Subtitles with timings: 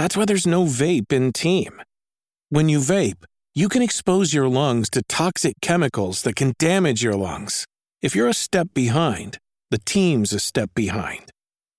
[0.00, 1.82] That's why there's no vape in team.
[2.48, 3.22] When you vape,
[3.54, 7.66] you can expose your lungs to toxic chemicals that can damage your lungs.
[8.00, 9.36] If you're a step behind,
[9.70, 11.30] the team's a step behind.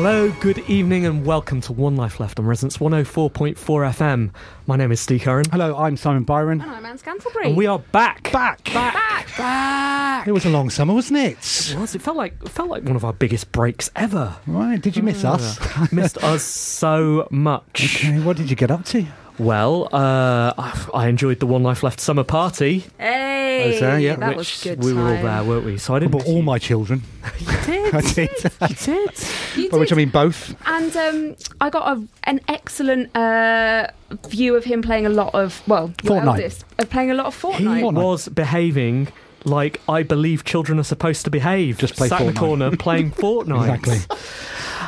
[0.00, 4.30] Hello, good evening, and welcome to One Life Left on Resonance 104.4 FM.
[4.68, 5.46] My name is Steve Curran.
[5.50, 6.60] Hello, I'm Simon Byron.
[6.60, 7.46] And I'm Anne Scantlebury.
[7.46, 8.30] And we are back.
[8.30, 8.62] Back.
[8.72, 10.28] back, back.
[10.28, 11.72] It was a long summer, wasn't it?
[11.72, 11.96] It was.
[11.96, 14.36] It felt like it felt like one of our biggest breaks ever.
[14.46, 14.80] Right.
[14.80, 15.34] Did you miss ah.
[15.34, 15.92] us?
[15.92, 17.98] Missed us so much.
[17.98, 18.20] Okay.
[18.20, 19.04] What did you get up to?
[19.38, 24.16] Well, uh, I, I enjoyed the One Life Left summer party, Hey, was there, yeah.
[24.16, 24.82] that which was good.
[24.84, 25.78] we were all there, weren't we?
[25.78, 26.12] So I I didn't.
[26.12, 27.02] brought all my children.
[27.38, 27.94] You did.
[27.94, 28.30] I did.
[28.62, 29.10] You did.
[29.56, 30.56] You By which I mean both.
[30.66, 33.86] And um, I got a, an excellent uh,
[34.28, 36.26] view of him playing a lot of well, Fortnite.
[36.26, 37.82] eldest, of playing a lot of He Fortnite.
[37.82, 38.02] Fortnite.
[38.02, 39.08] was behaving
[39.48, 41.78] like I believe children are supposed to behave.
[41.78, 43.74] Just play Sat in the corner playing Fortnite.
[43.76, 44.16] Exactly.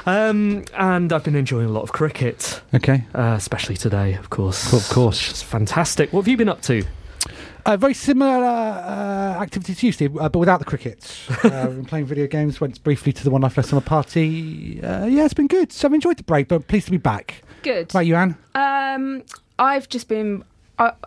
[0.07, 3.05] Um, and I've been enjoying a lot of cricket, Okay.
[3.15, 4.73] uh, especially today, of course.
[4.73, 5.31] Of course.
[5.31, 6.13] It's fantastic.
[6.13, 6.85] What have you been up to?
[7.67, 11.15] Uh, very similar uh, activity to you, Steve, uh, but without the cricket.
[11.29, 11.37] uh,
[11.69, 12.61] we've been playing video games.
[12.61, 14.83] Went briefly to the One Life Left Summer party.
[14.83, 15.71] Uh, yeah, it's been good.
[15.71, 17.43] So I've enjoyed the break, but pleased to be back.
[17.63, 17.95] Good.
[17.95, 18.37] Right, you, Anne?
[18.55, 19.23] Um,
[19.59, 20.45] I've just been uh,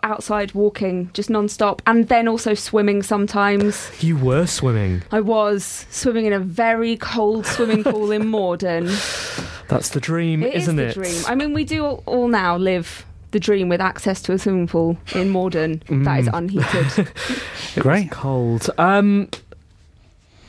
[0.02, 3.90] outside walking just non-stop and then also swimming sometimes.
[4.02, 5.02] You were swimming.
[5.10, 8.86] I was swimming in a very cold swimming pool in Morden.
[9.68, 10.94] That's the dream, It is isn't the it?
[10.94, 11.22] dream.
[11.26, 14.68] I mean, we do all, all now live the dream with access to a swimming
[14.68, 16.38] pool in Morden that is Mm.
[16.38, 17.10] unheated.
[17.82, 18.10] Great.
[18.12, 18.70] Cold.
[18.78, 19.28] Um,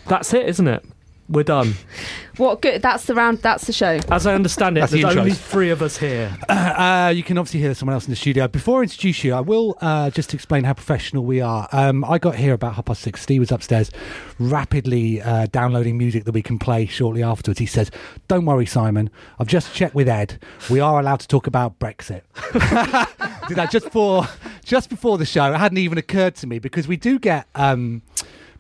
[0.08, 0.86] that's it, isn't it?
[1.28, 1.74] We're done.
[2.38, 2.82] what good?
[2.82, 3.40] That's the round.
[3.40, 4.00] That's the show.
[4.12, 6.36] As I understand it, That's the there's only three of us here.
[6.76, 8.48] Uh, you can obviously hear someone else in the studio.
[8.48, 11.68] Before I introduce you, I will uh, just explain how professional we are.
[11.72, 13.22] Um, I got here about half past six.
[13.22, 13.92] Steve was upstairs
[14.40, 17.60] rapidly uh, downloading music that we can play shortly afterwards.
[17.60, 17.92] He says,
[18.28, 19.10] Don't worry, Simon.
[19.40, 20.40] I've just checked with Ed.
[20.70, 22.22] We are allowed to talk about Brexit.
[23.48, 24.28] Did that just for
[24.66, 25.54] just before the show.
[25.54, 27.48] It hadn't even occurred to me because we do get.
[27.56, 28.02] Um,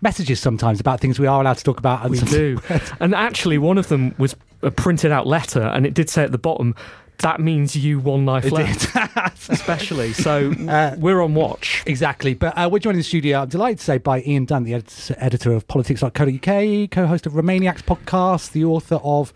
[0.01, 2.01] Messages sometimes about things we are allowed to talk about.
[2.03, 2.59] And We do.
[2.99, 6.31] and actually, one of them was a printed out letter, and it did say at
[6.31, 6.75] the bottom,
[7.19, 8.93] that means you one life It left,
[9.49, 10.11] especially.
[10.11, 11.83] So Uh, we're on watch.
[11.85, 12.33] Exactly.
[12.33, 14.73] But uh, we're joined in the studio, I'm delighted to say, by Ian Dunt, the
[14.73, 19.33] editor, editor of politics.co.uk, co host of Remainiacs podcast, the author of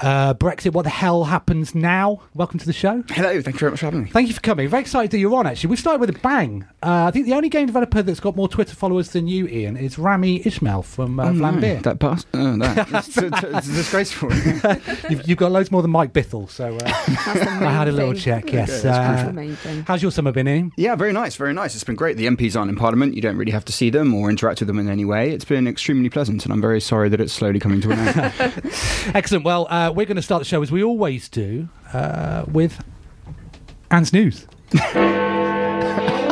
[0.00, 2.20] uh, Brexit What the Hell Happens Now.
[2.34, 3.04] Welcome to the show.
[3.10, 4.10] Hello, thank you very much for having me.
[4.10, 4.68] Thank you for coming.
[4.68, 5.70] Very excited that you're on, actually.
[5.70, 6.64] We've started with a bang.
[6.82, 9.76] Uh, I think the only game developer that's got more Twitter followers than you, Ian,
[9.76, 12.88] is Rami Ismail from uh, Oh, no, That past, oh, that.
[12.94, 14.32] It's, it's, it's disgraceful.
[15.10, 17.88] You've, you've got loads more than Mike Bithell, so uh, That's the main I had
[17.88, 18.82] a little check, yes.
[18.82, 20.72] That's Uh, the how's your summer been, Ian?
[20.76, 21.74] yeah, very nice, very nice.
[21.74, 22.16] It's been great.
[22.16, 23.14] The MPs aren't in Parliament.
[23.14, 25.30] You don't really have to see them or interact with them in any way.
[25.30, 29.12] It's been extremely pleasant, and I'm very sorry that it's slowly coming to an end.
[29.14, 29.44] Excellent.
[29.44, 32.82] Well, uh, we're going to start the show as we always do uh, with
[33.90, 34.46] Anne's news.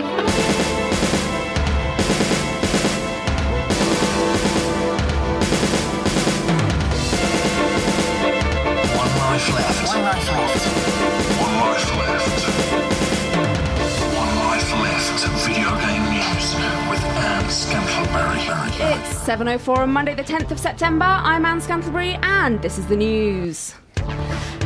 [19.33, 21.07] 7.04 on Monday, the 10th of September.
[21.07, 23.75] I'm Anne Scantlebury, and this is the news.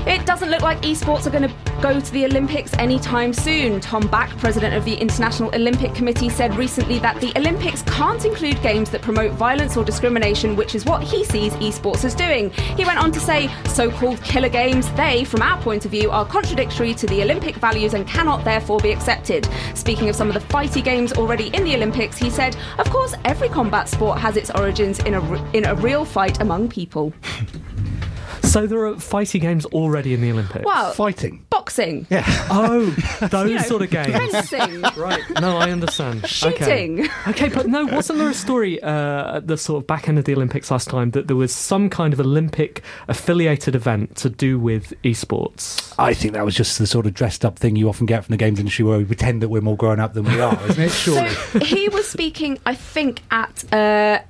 [0.06, 3.80] It doesn't look like esports are going to go to the Olympics anytime soon.
[3.80, 8.62] Tom Bach, president of the International Olympic Committee, said recently that the Olympics can't include
[8.62, 12.50] games that promote violence or discrimination, which is what he sees esports as doing.
[12.50, 16.12] He went on to say, so called killer games, they, from our point of view,
[16.12, 19.48] are contradictory to the Olympic values and cannot therefore be accepted.
[19.74, 23.14] Speaking of some of the fighty games already in the Olympics, he said, of course,
[23.24, 27.12] every combat sport has its origins in a, in a real fight among people.
[28.42, 30.64] So there are fighty games already in the Olympics.
[30.64, 31.44] Well, Fighting.
[31.50, 32.24] boxing, Yeah.
[32.50, 32.86] oh,
[33.30, 34.32] those you know, sort of games.
[34.32, 35.22] fencing, Right.
[35.40, 36.26] No, I understand.
[36.26, 37.00] shooting.
[37.00, 37.10] Okay.
[37.28, 40.24] okay, but no, wasn't there a story uh, at the sort of back end of
[40.24, 44.58] the Olympics last time that there was some kind of Olympic affiliated event to do
[44.58, 45.94] with esports?
[45.98, 48.32] I think that was just the sort of dressed up thing you often get from
[48.32, 50.82] the games industry where we pretend that we're more grown up than we are, isn't
[50.82, 50.90] it?
[50.92, 51.30] Surely.
[51.30, 54.20] So he was speaking, I think, at uh,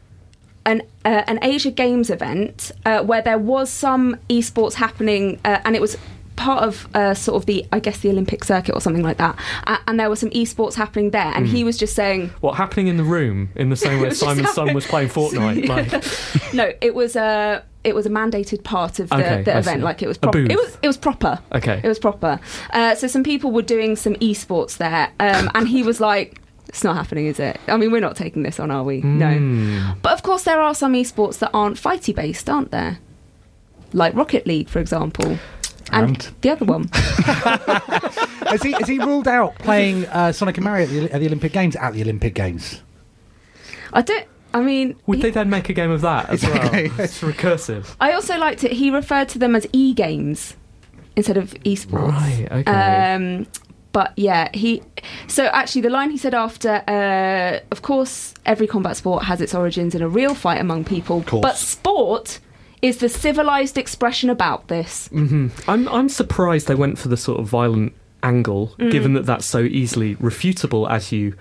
[0.66, 5.74] an uh, an Asia Games event uh, where there was some esports happening, uh, and
[5.74, 5.96] it was
[6.36, 9.38] part of uh, sort of the, I guess, the Olympic circuit or something like that.
[9.66, 12.88] Uh, and there was some esports happening there, and he was just saying, What happening
[12.88, 15.66] in the room in the same way Simon's son was playing Fortnite?
[15.66, 17.64] Like, no, it was a.
[17.84, 19.78] It was a mandated part of the, Okay, the event.
[19.78, 19.84] see.
[19.84, 20.50] Like it was booth.
[20.50, 20.76] It was.
[20.82, 21.38] It was proper.
[21.52, 21.80] Okay.
[21.82, 22.40] It was proper.
[22.72, 26.84] Uh, so some people were doing some esports there, um, and he was like, "It's
[26.84, 27.58] not happening, is it?
[27.68, 29.00] I mean, we're not taking this on, are we?
[29.00, 29.18] Hmm.
[29.18, 32.98] No." But of course, there are some esports that aren't fighty based, aren't there?
[33.92, 35.38] Like Rocket League, for example,
[35.92, 36.34] and, And?
[36.40, 36.88] the other one.
[36.92, 41.26] has, he, has he ruled out playing uh, Sonic and Mario at the, at the
[41.26, 41.76] Olympic Games?
[41.76, 42.82] At the Olympic Games?
[43.92, 44.26] I don't.
[44.52, 46.70] I mean, would he- they then make a game of that as well?
[46.74, 47.94] It's recursive.
[48.00, 48.72] I also liked it.
[48.72, 50.56] He referred to them as e games
[51.14, 52.10] instead of esports.
[52.10, 53.14] Right, okay.
[53.14, 53.46] Um,
[53.96, 54.82] but yeah, he.
[55.26, 59.54] So actually, the line he said after, uh, of course, every combat sport has its
[59.54, 61.40] origins in a real fight among people, course.
[61.42, 62.40] but sport
[62.82, 65.08] is the civilized expression about this.
[65.12, 68.90] I'm I'm surprised they went for the sort of violent angle, Mm.
[68.90, 71.32] given that that's so easily refutable, as you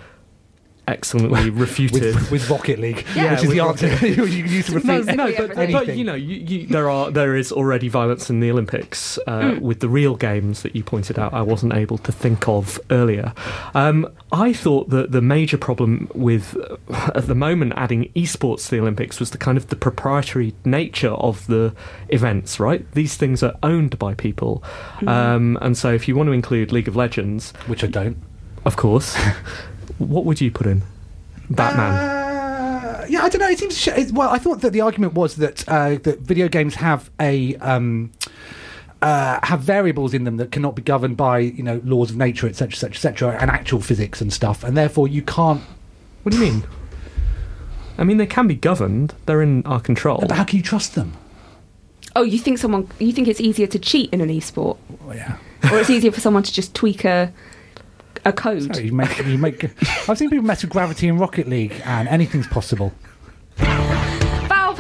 [0.88, 2.16] excellently refuted.
[2.16, 3.32] With, with Rocket League, Yeah.
[3.34, 6.04] which is the answer you can use to refute no, no, Every- but, but you
[6.04, 9.60] know, you, you, there are there is already violence in the Olympics uh, Mm.
[9.62, 11.34] with the real games that you pointed out.
[11.34, 13.34] I wasn't able to think of earlier.
[13.74, 16.56] Um, I thought that the major problem with
[17.16, 21.12] at the moment adding esports to the Olympics was the kind of the proprietary nature
[21.12, 21.74] of the
[22.10, 22.60] events.
[22.60, 24.64] Right, these things are owned by people,
[25.00, 25.08] Mm.
[25.10, 28.18] um, and so if you want to include League of Legends, which I don't.
[28.66, 29.16] of course,
[29.98, 30.84] what would you put in?
[31.50, 31.92] Batman.
[31.94, 33.50] Uh, yeah, I don't know.
[33.50, 34.30] It seems sh- it, well.
[34.30, 38.12] I thought that the argument was that uh, that video games have a um,
[39.02, 42.48] uh, have variables in them that cannot be governed by you know laws of nature,
[42.48, 42.90] etc., etc.,
[43.30, 45.62] etc., and actual physics and stuff, and therefore you can't.
[46.24, 46.64] What do you mean?
[47.98, 49.14] I mean, they can be governed.
[49.26, 50.18] They're in our control.
[50.20, 51.14] But how can you trust them?
[52.16, 52.90] Oh, you think someone?
[53.00, 55.38] You think it's easier to cheat in an esport, Well, yeah.
[55.72, 57.32] or it's easier for someone to just tweak a
[58.26, 58.76] a code?
[58.78, 59.64] You make you make.
[60.10, 62.94] I've seen people mess with gravity in Rocket League, and anything's possible.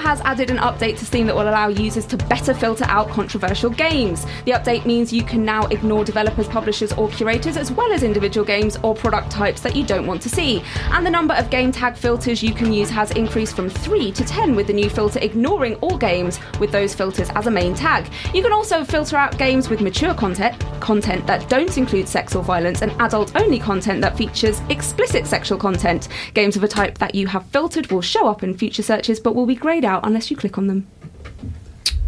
[0.06, 3.72] Has added an update to Steam that will allow users to better filter out controversial
[3.72, 4.24] games.
[4.46, 8.46] The update means you can now ignore developers, publishers, or curators, as well as individual
[8.46, 10.62] games or product types that you don't want to see.
[10.92, 14.24] And the number of game tag filters you can use has increased from 3 to
[14.24, 18.08] 10 with the new filter ignoring all games with those filters as a main tag.
[18.32, 22.44] You can also filter out games with mature content, content that don't include sex or
[22.44, 26.10] violence, and adult only content that features explicit sexual content.
[26.36, 29.34] Games of a type that you have filtered will show up in future searches but
[29.34, 30.88] will be greyed out unless you click on them.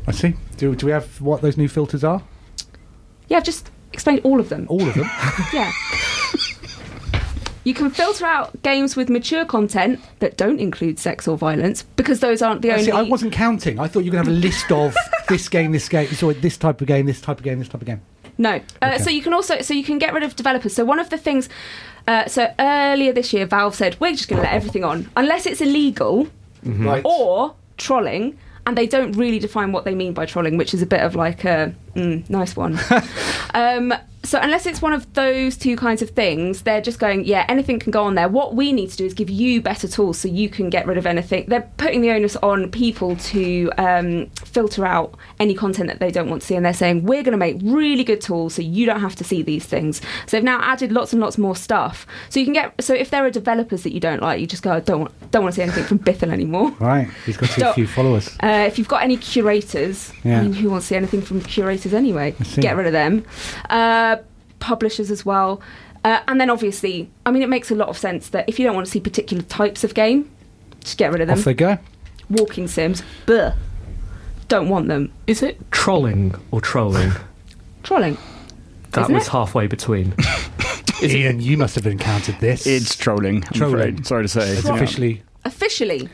[0.08, 0.34] I see.
[0.58, 2.22] Do, do we have what those new filters are?
[3.28, 4.66] Yeah, I've just explained all of them.
[4.70, 5.10] All of them.
[5.54, 5.72] Yeah.
[7.64, 12.22] You can filter out games with mature content that don't include sex or violence because
[12.22, 12.86] those aren't the I only.
[12.86, 13.78] see, I wasn't counting.
[13.78, 14.96] I thought you were going to have a list of
[15.28, 17.82] this game, this game, so this type of game, this type of game, this type
[17.82, 18.02] of game.
[18.38, 18.52] No.
[18.52, 18.98] Uh, Okay.
[19.00, 20.74] So you can also so you can get rid of developers.
[20.76, 21.50] So one of the things.
[22.08, 25.46] Uh, so earlier this year, Valve said we're just going to let everything on unless
[25.46, 26.30] it's illegal
[26.64, 27.02] Right.
[27.04, 28.38] or trolling.
[28.66, 31.16] And they don't really define what they mean by trolling, which is a bit of
[31.16, 32.78] like a mm, nice one.
[33.54, 33.94] um,
[34.28, 37.80] so unless it's one of those two kinds of things, they're just going, yeah, anything
[37.80, 38.28] can go on there.
[38.28, 40.98] What we need to do is give you better tools so you can get rid
[40.98, 41.46] of anything.
[41.48, 46.30] They're putting the onus on people to um, filter out any content that they don't
[46.30, 48.86] want to see, and they're saying we're going to make really good tools so you
[48.86, 50.02] don't have to see these things.
[50.26, 52.06] So they've now added lots and lots more stuff.
[52.30, 52.74] So you can get.
[52.84, 55.32] So if there are developers that you don't like, you just go, I don't want,
[55.32, 56.72] don't want to see anything from Bithell anymore.
[56.80, 57.08] Right.
[57.26, 58.36] He's got a few followers.
[58.44, 60.40] Uh, if you've got any curators, Yeah.
[60.40, 62.36] I mean, who wants to see anything from curators anyway?
[62.56, 63.24] Get rid of them.
[63.70, 64.17] Uh,
[64.60, 65.62] publishers as well.
[66.04, 68.66] Uh, and then obviously, I mean, it makes a lot of sense that if you
[68.66, 70.30] don't want to see particular types of game,
[70.82, 71.38] just get rid of them.
[71.40, 71.78] Off they go.
[72.30, 73.04] walking sims.
[73.26, 73.52] Buh.
[74.48, 75.12] Don't want them.
[75.28, 77.12] Is it trolling or trolling?
[77.84, 78.18] Trolling.
[78.92, 79.32] That Isn't was it?
[79.32, 80.14] halfway between.
[81.02, 82.66] Is it- Ian, you must have encountered this.
[82.68, 83.38] It's trolling.
[83.46, 83.76] I'm Trolling.
[83.80, 84.08] afraid.
[84.08, 84.50] Sorry to say.
[84.50, 84.76] It's Yeah.
[84.76, 85.24] officially.
[85.46, 86.10] Officially.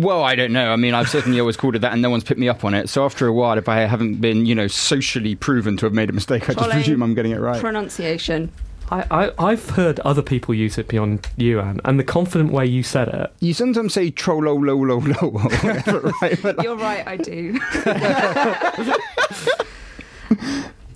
[0.00, 0.72] Well, I don't know.
[0.72, 2.72] I mean, I've certainly always called it that, and no one's picked me up on
[2.72, 2.88] it.
[2.88, 6.08] So after a while, if I haven't been, you know, socially proven to have made
[6.08, 6.76] a mistake, I just Trolling.
[6.76, 7.60] presume I'm getting it right.
[7.60, 8.50] Pronunciation.
[8.90, 12.64] I, I, I've heard other people use it beyond you, Anne, and the confident way
[12.64, 13.30] you said it.
[13.40, 16.42] You sometimes say trollo lo lo lo or whatever, right?
[16.42, 17.60] But like, You're right, I do.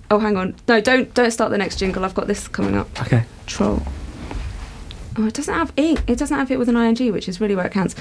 [0.09, 0.55] oh, hang on.
[0.67, 2.03] No, don't don't start the next jingle.
[2.03, 2.89] I've got this coming up.
[3.03, 3.23] Okay.
[3.45, 3.83] Troll.
[5.17, 5.97] Oh, it doesn't have ing.
[6.07, 7.95] It doesn't have it with an ing, which is really where it counts.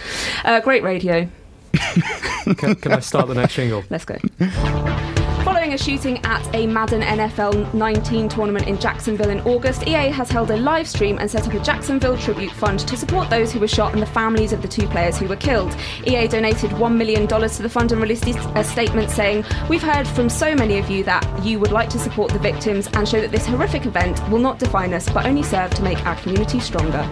[0.45, 1.29] Uh, great radio.
[2.57, 3.83] Can, can I start the next jingle?
[3.91, 4.17] Let's go.
[5.65, 10.31] Following a shooting at a Madden NFL 19 tournament in Jacksonville in August, EA has
[10.31, 13.61] held a live stream and set up a Jacksonville tribute fund to support those who
[13.61, 15.75] were shot and the families of the two players who were killed.
[16.07, 20.29] EA donated $1 million to the fund and released a statement saying, We've heard from
[20.29, 23.31] so many of you that you would like to support the victims and show that
[23.31, 27.09] this horrific event will not define us but only serve to make our community stronger.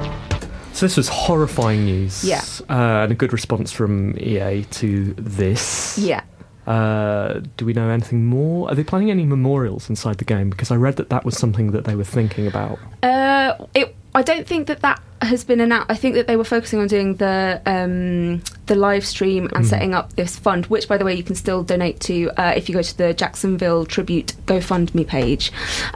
[0.74, 2.22] So this was horrifying news.
[2.22, 2.42] Yeah.
[2.68, 5.96] Uh, and a good response from EA to this.
[5.96, 6.22] Yeah.
[6.66, 8.70] Uh, do we know anything more?
[8.70, 10.50] Are they planning any memorials inside the game?
[10.50, 12.78] Because I read that that was something that they were thinking about.
[13.02, 13.94] Uh, it.
[14.14, 15.90] I don't think that that has been announced.
[15.90, 19.94] I think that they were focusing on doing the um, the live stream and setting
[19.94, 22.74] up this fund, which, by the way, you can still donate to uh, if you
[22.74, 25.50] go to the Jacksonville Tribute GoFundMe page.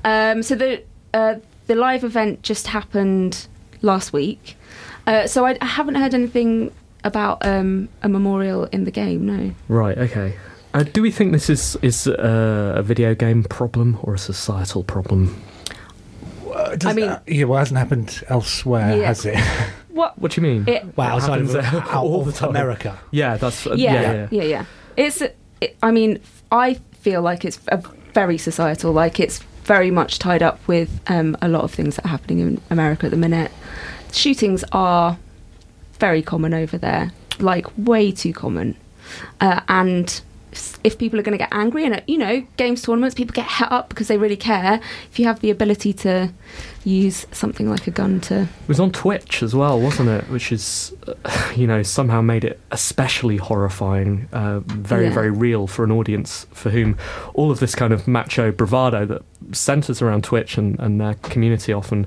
[0.05, 0.83] Um, so the
[1.13, 3.47] uh, the live event just happened
[3.83, 4.57] last week.
[5.07, 6.73] Uh, so I, I haven't heard anything
[7.05, 9.27] about um, a memorial in the game.
[9.27, 9.55] No.
[9.69, 9.97] Right.
[9.97, 10.35] Okay.
[10.77, 14.85] Uh, do we think this is is uh, a video game problem or a societal
[14.85, 15.35] problem?
[16.55, 19.07] Uh, does- I mean- uh, yeah, well, it hasn't happened elsewhere, Yeah.
[19.07, 19.39] has it?
[19.97, 20.19] What?
[20.19, 20.65] What do you mean?
[20.69, 22.51] It, well, outside of, happens out all of the time.
[22.51, 22.99] America.
[23.11, 24.43] yeah, that's uh, yeah, yeah, yeah, yeah.
[24.43, 24.65] yeah,
[24.97, 25.23] It's.
[25.63, 26.19] It, I mean,
[26.53, 27.79] I feel like it's a
[28.13, 28.93] very societal.
[28.93, 32.41] Like it's very much tied up with um, a lot of things that are happening
[32.41, 33.51] in America at the minute.
[34.13, 35.17] Shootings are
[35.99, 38.77] very common over there, like way too common.
[39.41, 40.21] Uh, and
[40.85, 43.71] if people are going to get angry, and you know, games tournaments, people get het
[43.73, 44.81] up because they really care.
[45.11, 46.33] If you have the ability to
[46.85, 50.25] use something like a gun to It was on Twitch as well, wasn't it?
[50.31, 55.15] Which is, uh, you know, somehow made it especially horrifying, uh, very, Yeah.
[55.15, 56.97] very real for an audience for whom
[57.35, 59.23] all of this kind of macho bravado that
[59.53, 62.07] centres around Twitch and, and their community often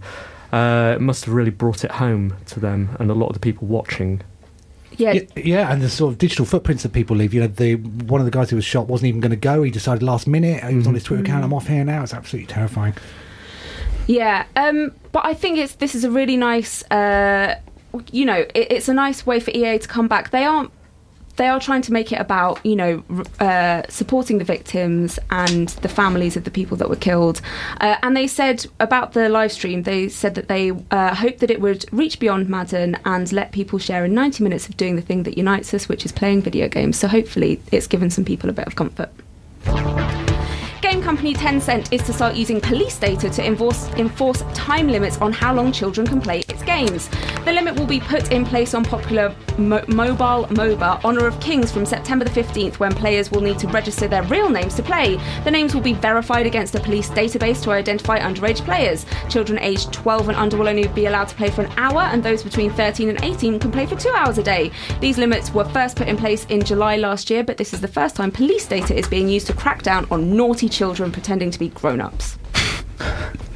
[0.53, 3.67] uh, must have really brought it home to them and a lot of the people
[3.67, 4.21] watching.
[4.99, 7.33] Yeah, Yeah, yeah, and the sort of digital footprints that people leave.
[7.33, 9.63] You know, the one of the guys who was shot wasn't even going to go.
[9.63, 10.63] He decided last minute.
[10.63, 11.43] He was on his Twitter account.
[11.43, 12.03] I'm off here now.
[12.03, 12.93] It's absolutely terrifying.
[14.07, 17.59] Yeah, um, but I think it's this is a really nice, uh,
[18.11, 20.31] you know, it, it's a nice way for EA to come back.
[20.31, 20.71] They aren't.
[21.39, 23.01] They are trying to make it about, you know,
[23.39, 27.39] uh, supporting the victims and the families of the people that were killed.
[27.79, 31.49] Uh, and they said about the live stream, they said that they uh, hoped that
[31.49, 35.01] it would reach beyond Madden and let people share in 90 minutes of doing the
[35.01, 36.99] thing that unites us, which is playing video games.
[36.99, 39.09] So hopefully, it's given some people a bit of comfort.
[40.81, 45.33] Game company Tencent is to start using police data to enforce, enforce time limits on
[45.33, 47.09] how long children can play its games.
[47.43, 51.69] The limit will be put in place on popular mo- mobile MOBA Honor of Kings
[51.69, 55.19] from September the 15th, when players will need to register their real names to play.
[55.43, 59.05] The names will be verified against a police database to identify underage players.
[59.27, 62.23] Children aged 12 and under will only be allowed to play for an hour, and
[62.23, 64.71] those between 13 and 18 can play for two hours a day.
[65.01, 67.87] These limits were first put in place in July last year, but this is the
[67.87, 71.59] first time police data is being used to crack down on naughty children pretending to
[71.59, 72.37] be grown ups.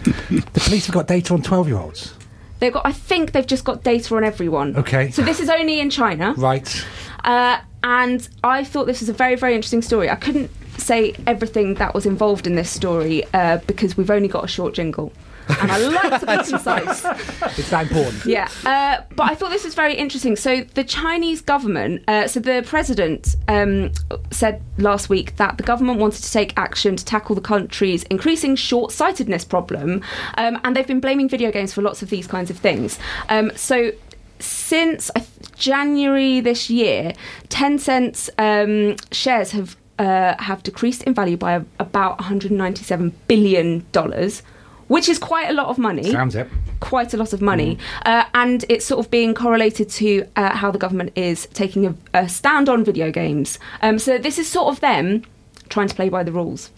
[0.03, 2.13] The police have got data on 12 year olds.
[2.59, 4.75] They've got, I think they've just got data on everyone.
[4.77, 5.11] Okay.
[5.11, 6.33] So this is only in China.
[6.37, 6.85] Right.
[7.23, 10.09] Uh, and I thought this was a very, very interesting story.
[10.09, 14.43] I couldn't say everything that was involved in this story uh, because we've only got
[14.43, 15.11] a short jingle.
[15.49, 17.05] And I like to be concise.
[17.55, 18.25] It's that important.
[18.25, 20.35] Yeah, uh, but I thought this was very interesting.
[20.35, 23.91] So the Chinese government, uh, so the president um,
[24.31, 28.55] said last week that the government wanted to take action to tackle the country's increasing
[28.55, 30.01] short-sightedness problem,
[30.37, 32.97] um, and they've been blaming video games for lots of these kinds of things.
[33.29, 33.91] Um, so
[34.39, 35.11] since
[35.55, 37.13] January this year,
[37.49, 44.41] Tencent's um, shares have uh, have decreased in value by a, about 197 billion dollars,
[44.87, 46.47] which is quite a lot of money Sounds it.
[46.79, 50.71] quite a lot of money, uh, and it's sort of being correlated to uh, how
[50.71, 53.59] the government is taking a, a stand on video games.
[53.81, 55.23] Um, so this is sort of them
[55.69, 56.69] trying to play by the rules.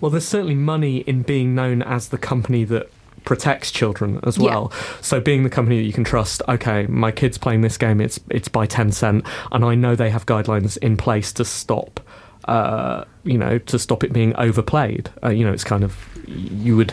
[0.00, 2.90] Well, there's certainly money in being known as the company that
[3.24, 4.72] protects children as well.
[5.02, 8.18] So being the company that you can trust, okay, my kid's playing this game, it's
[8.30, 12.00] it's by Tencent, and I know they have guidelines in place to stop.
[12.46, 15.10] Uh, you know, to stop it being overplayed.
[15.22, 15.94] Uh, you know, it's kind of
[16.26, 16.92] you would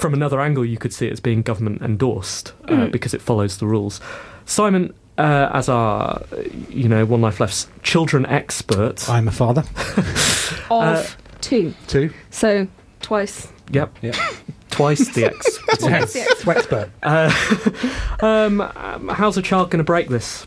[0.00, 2.92] from another angle, you could see it as being government endorsed uh, Mm.
[2.92, 4.00] because it follows the rules.
[4.44, 6.22] Simon, uh, as our,
[6.68, 9.08] you know, One Life Left's children expert.
[9.08, 9.64] I'm a father.
[10.68, 11.04] Of Uh,
[11.40, 11.74] two.
[11.86, 12.10] Two.
[12.30, 12.66] So
[13.00, 13.48] twice.
[13.72, 13.96] Yep.
[14.02, 14.12] Yeah.
[14.70, 15.58] Twice the ex.
[15.80, 16.16] Yes.
[16.42, 16.90] Sweatspurt.
[17.02, 20.46] Uh, um, um, how's a child going to break this?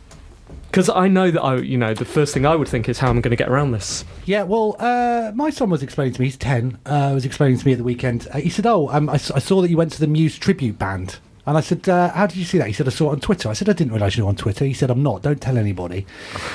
[0.79, 3.09] Because I know that I, you know, the first thing I would think is how
[3.09, 4.05] I'm going to get around this.
[4.23, 7.65] Yeah, well, uh, my son was explaining to me, he's 10, uh, was explaining to
[7.65, 8.29] me at the weekend.
[8.31, 10.79] Uh, he said, Oh, um, I, I saw that you went to the Muse tribute
[10.79, 11.19] band.
[11.45, 12.67] And I said, uh, How did you see that?
[12.67, 13.49] He said, I saw it on Twitter.
[13.49, 14.63] I said, I didn't realise you were on Twitter.
[14.63, 15.21] He said, I'm not.
[15.21, 16.05] Don't tell anybody.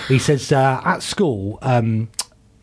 [0.09, 2.09] He says, uh, At school, um,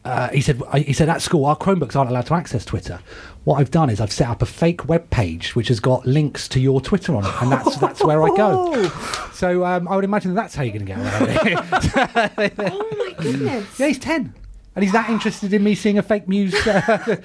[0.04, 3.00] uh, he said, he said, at school, our Chromebooks aren't allowed to access Twitter.
[3.44, 6.48] What I've done is I've set up a fake web page which has got links
[6.50, 8.90] to your Twitter on it, and that's that's where I go.
[9.42, 12.62] So um, I would imagine that's how you're going to get around it.
[12.72, 13.80] Oh my goodness.
[13.80, 14.36] Yeah, he's 10.
[14.76, 17.18] And he's that interested in me seeing a fake Muse uh,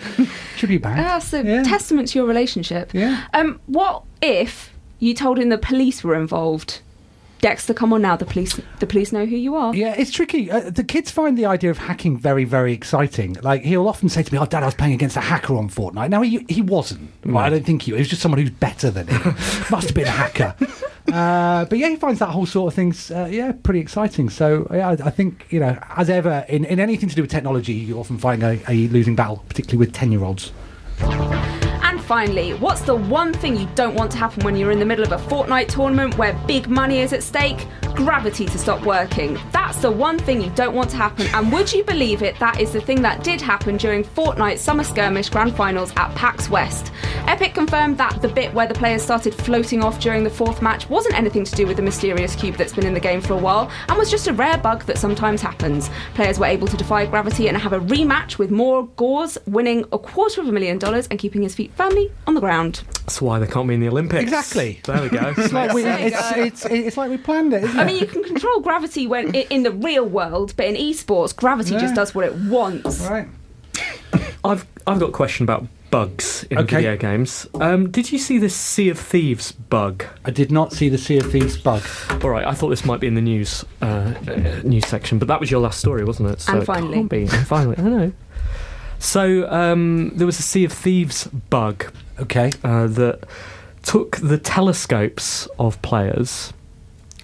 [0.57, 0.99] tribute band.
[1.01, 1.63] That's a Yeah.
[1.63, 2.95] testament to your relationship.
[2.95, 3.27] Yeah.
[3.35, 6.81] Um, what if you told him the police were involved?
[7.47, 8.17] Dexter, come on now.
[8.17, 9.73] The police, the police know who you are.
[9.73, 10.51] Yeah, it's tricky.
[10.51, 13.37] Uh, the kids find the idea of hacking very, very exciting.
[13.41, 15.69] Like he'll often say to me, "Oh, Dad, I was playing against a hacker on
[15.69, 17.09] Fortnite." Now he he wasn't.
[17.25, 17.47] Right?
[17.47, 17.93] I don't think he.
[17.93, 19.23] He was just someone who's better than him.
[19.71, 20.57] Must have been a hacker.
[21.13, 24.29] Uh, but yeah, he finds that whole sort of things, uh, yeah, pretty exciting.
[24.29, 27.31] So yeah, I, I think you know, as ever in, in anything to do with
[27.31, 30.51] technology, you often find a, a losing battle, particularly with ten-year-olds.
[30.99, 31.66] And
[32.07, 35.05] finally, what's the one thing you don't want to happen when you're in the middle
[35.05, 37.67] of a Fortnite tournament where big money is at stake?
[37.95, 39.39] Gravity to stop working.
[39.53, 41.27] That's the one thing you don't want to happen.
[41.29, 42.39] And would you believe it?
[42.39, 46.49] That is the thing that did happen during Fortnite Summer Skirmish Grand Finals at PAX
[46.49, 46.93] West.
[47.27, 50.89] Epic confirmed that the bit where the players started floating off during the fourth match
[50.89, 53.39] wasn't anything to do with the mysterious cube that's been in the game for a
[53.39, 55.91] while and was just a rare bug that sometimes happens.
[56.15, 59.99] Players were able to defy gravity and have a rematch with more Gauze winning a
[59.99, 61.96] quarter of a million dollars and keeping his feet firmly
[62.27, 62.83] on the ground.
[63.01, 64.23] That's why they can't be in the Olympics.
[64.23, 64.81] Exactly.
[64.85, 65.33] There we go.
[65.39, 67.83] It's like we, it's, it's, it's like we planned it, isn't it?
[67.83, 71.73] I mean, you can control gravity when in the real world, but in esports, gravity
[71.75, 71.81] Yeah.
[71.81, 73.01] just does what it wants.
[73.07, 73.29] right.
[74.45, 76.77] I've I've got a question about bugs in Okay.
[76.77, 77.47] video games.
[77.61, 80.05] Um, did you see this Sea of Thieves bug?
[80.25, 81.83] I did not see the Sea of Thieves bug.
[82.23, 85.29] All right, I thought this might be in the news uh, uh, news section, but
[85.29, 86.41] that was your last story, wasn't it?
[86.41, 86.95] So And it finally.
[86.95, 87.23] can't be.
[87.23, 88.13] And finally, I know.
[88.99, 91.87] So um, there was a Sea of Thieves bug
[92.21, 92.51] Okay.
[92.65, 93.21] uh, that
[93.83, 96.53] took the telescopes of players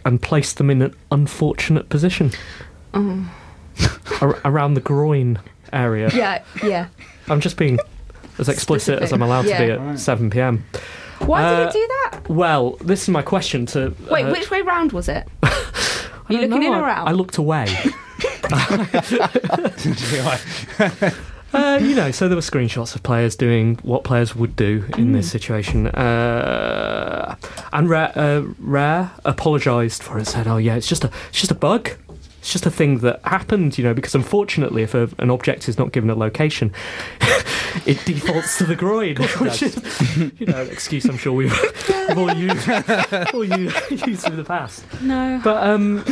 [0.05, 2.31] and placed them in an unfortunate position
[2.95, 5.39] Ar- around the groin
[5.73, 6.11] area.
[6.15, 6.89] Yeah, yeah.
[7.29, 7.79] I'm just being
[8.39, 9.93] as explicit as I'm allowed to be Yeah.
[9.93, 10.65] at 7 p.m.
[11.21, 12.21] Why Uh, did it do that?
[12.29, 13.95] Well, this is my question to.
[14.11, 15.27] Wait, uh, which way round was it?
[15.43, 15.51] I
[16.29, 17.09] you looking know, in or I- out?
[17.09, 17.67] I looked away.
[21.53, 25.13] Uh, you know, so there were screenshots of players doing what players would do in
[25.13, 25.87] this situation.
[25.89, 27.37] Uh,
[27.73, 31.51] and Rare, uh, Rare apologised for it, said, "Oh yeah, it's just a, it's just
[31.51, 31.91] a bug.
[32.43, 35.79] It's just a thing that happened, you know, because unfortunately, if a, an object is
[35.79, 36.73] not given a location,
[37.87, 39.77] it defaults to the groin, which is,
[40.41, 41.53] you know, an excuse I'm sure we've,
[42.09, 42.69] we've all used,
[43.33, 44.85] all used in the past.
[45.03, 45.41] No.
[45.45, 46.05] But um,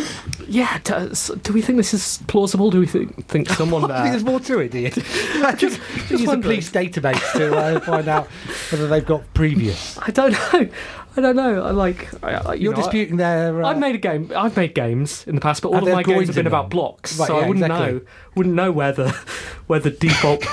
[0.46, 1.12] yeah, do,
[1.42, 2.70] do we think this is plausible?
[2.70, 4.90] Do we think, think someone I think there's more to it, do you?
[4.90, 5.80] just
[6.12, 6.42] use a wondering.
[6.42, 8.28] police database to uh, find out
[8.70, 9.98] whether they've got previous.
[9.98, 10.68] I don't know.
[11.16, 11.62] I don't know.
[11.64, 12.08] I like.
[12.22, 13.62] I, I, you You're know, I- disputing their.
[13.62, 14.30] Uh, I've made a game.
[14.36, 16.46] I've made games in the past, but all of my have games have been in
[16.46, 16.70] about them?
[16.70, 17.92] blocks, Right, so I wouldn't exactly.
[17.94, 18.00] know.
[18.36, 19.08] Wouldn't know whether
[19.66, 20.44] whether default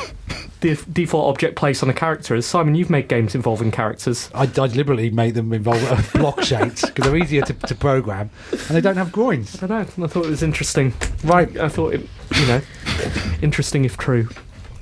[0.61, 2.45] the default object placed on a character is.
[2.47, 4.31] Simon, you've made games involving characters.
[4.33, 8.31] I, I deliberately made them involve uh, block shapes because they're easier to, to program
[8.51, 9.61] and they don't have groins.
[9.61, 10.05] I don't know.
[10.05, 10.93] I thought it was interesting.
[11.23, 11.55] Right.
[11.59, 12.61] I thought it, you know,
[13.43, 14.27] interesting if true.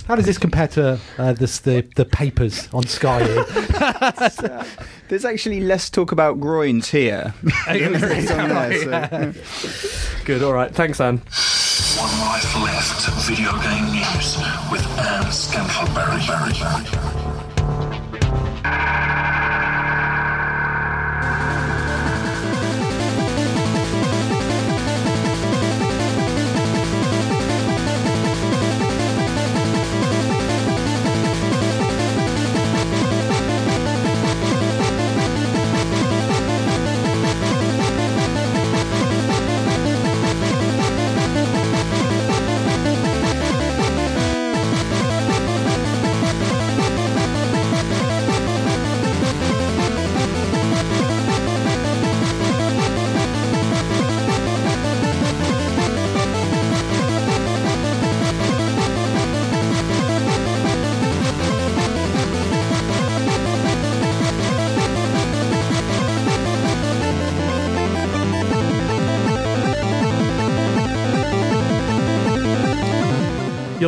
[0.07, 3.19] How does this compare to uh, this, the the papers on Sky?
[5.07, 7.33] There's actually less talk about groins here
[7.67, 9.33] than there is on there.
[9.33, 10.23] So.
[10.25, 10.43] Good.
[10.43, 10.73] All right.
[10.73, 11.17] Thanks, Anne.
[11.97, 14.37] One Life Left video game news
[14.71, 17.24] with Anne Scantlebury.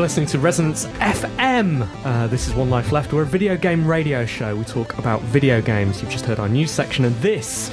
[0.08, 1.86] Listening to Resonance FM.
[2.06, 3.12] Uh, this is One Life Left.
[3.12, 4.56] We're a video game radio show.
[4.56, 6.02] We talk about video games.
[6.02, 7.70] You've just heard our news section, and this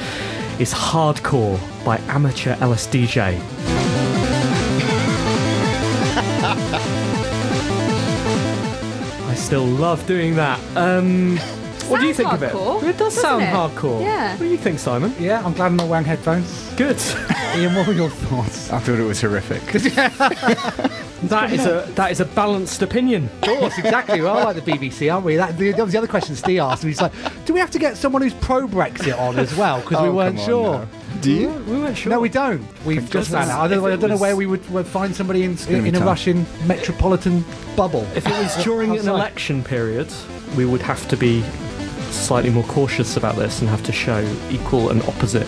[0.59, 3.39] is Hardcore by Amateur LSDJ.
[9.29, 10.59] I still love doing that.
[10.77, 11.39] Um,
[11.87, 12.89] what do you think Sounds of it?
[12.89, 13.51] It does sound it?
[13.51, 14.03] hardcore.
[14.03, 14.33] Yeah.
[14.33, 15.15] What do you think, Simon?
[15.21, 16.69] Yeah, I'm glad I'm not wearing headphones.
[16.75, 17.01] Good.
[17.57, 18.73] Ian, what were your thoughts?
[18.73, 19.63] I thought it was horrific.
[21.29, 23.25] that is a that is a balanced opinion.
[23.25, 24.21] Of course, exactly.
[24.21, 25.37] We're all like the BBC, aren't we?
[25.37, 26.83] That, the, that was the other question Steve asked.
[26.83, 27.13] And he's like,
[27.45, 29.81] do we have to get someone who's pro Brexit on as well?
[29.81, 30.79] Because we Oh, weren't come on sure.
[30.81, 31.21] now.
[31.21, 31.49] Do you?
[31.51, 32.11] We weren't sure.
[32.11, 32.67] No, we don't.
[32.85, 33.61] We've just found out.
[33.61, 36.01] I don't, I don't know where we would, would find somebody in, in, in a.
[36.05, 37.45] Russian metropolitan
[37.77, 38.07] bubble.
[38.15, 40.13] If it was during an election period,
[40.57, 41.43] we would have to be
[42.15, 45.47] slightly more cautious about this and have to show equal and opposite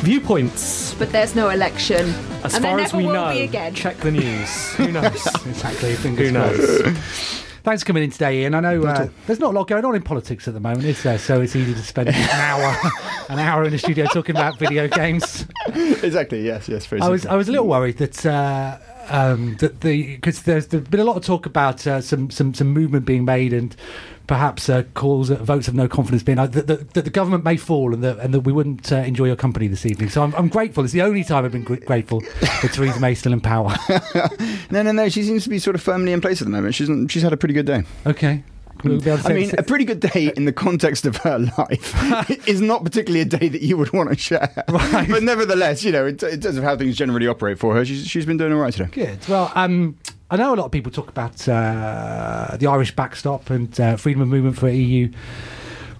[0.00, 0.94] viewpoints.
[0.94, 2.08] But there's no election.
[2.44, 3.74] As and far there as never we know, be again.
[3.74, 4.72] check the news.
[4.74, 5.26] Who knows?
[5.46, 5.94] Exactly.
[5.94, 6.32] Who crossed.
[6.32, 7.44] knows?
[7.62, 8.54] Thanks for coming in today, Ian.
[8.54, 11.02] I know uh, there's not a lot going on in politics at the moment, is
[11.02, 11.18] there?
[11.18, 12.74] So it's easy to spend an hour,
[13.28, 15.46] an hour in the studio talking about video games.
[15.66, 16.42] exactly.
[16.42, 16.70] Yes.
[16.70, 16.86] Yes.
[16.86, 17.26] Very I was.
[17.26, 18.78] I was a little worried that uh,
[19.10, 22.54] um, that the because there's, there's been a lot of talk about uh, some some
[22.54, 23.76] some movement being made and
[24.30, 27.56] perhaps uh, calls uh, votes of no confidence being uh, that, that the government may
[27.56, 30.08] fall and that and that we wouldn't uh, enjoy your company this evening.
[30.08, 30.84] So I'm, I'm grateful.
[30.84, 33.74] It's the only time I've been gr- grateful that Theresa May's still in power.
[34.70, 35.08] no, no, no.
[35.08, 36.76] She seems to be sort of firmly in place at the moment.
[36.76, 37.82] She's she's had a pretty good day.
[38.06, 38.44] okay.
[38.84, 41.38] We'll be able to I mean, a pretty good day in the context of her
[41.58, 44.64] life is not particularly a day that you would want to share.
[44.68, 45.08] Right.
[45.08, 48.06] But nevertheless, you know, in, in terms of how things generally operate for her, she's,
[48.06, 48.90] she's been doing all right today.
[48.90, 49.28] Good.
[49.28, 49.96] Well, um,
[50.30, 54.22] I know a lot of people talk about uh, the Irish backstop and uh, freedom
[54.22, 55.10] of movement for EU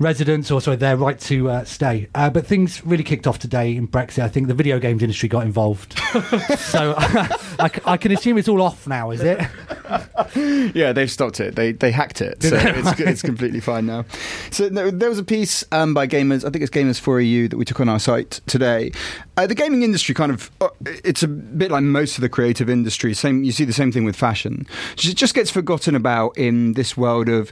[0.00, 2.08] residents, or sorry, their right to uh, stay.
[2.14, 4.24] Uh, but things really kicked off today in Brexit.
[4.24, 5.96] I think the video games industry got involved.
[6.58, 9.40] so I can assume it's all off now, is it?
[10.36, 11.56] Yeah, they've stopped it.
[11.56, 14.04] They they hacked it, so it's, it's completely fine now.
[14.52, 17.48] So no, there was a piece um, by Gamers, I think it's Gamers for EU
[17.48, 18.92] that we took on our site today.
[19.36, 22.70] Uh, the gaming industry kind of uh, it's a bit like most of the creative
[22.70, 23.12] industry.
[23.12, 24.66] Same, you see the same thing with fashion.
[24.92, 27.50] It just gets forgotten about in this world of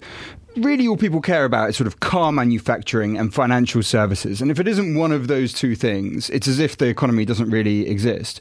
[0.58, 4.40] really all people care about is sort of car manufacturing and financial services.
[4.40, 7.50] And if it isn't one of those two things, it's as if the economy doesn't
[7.50, 8.40] really exist.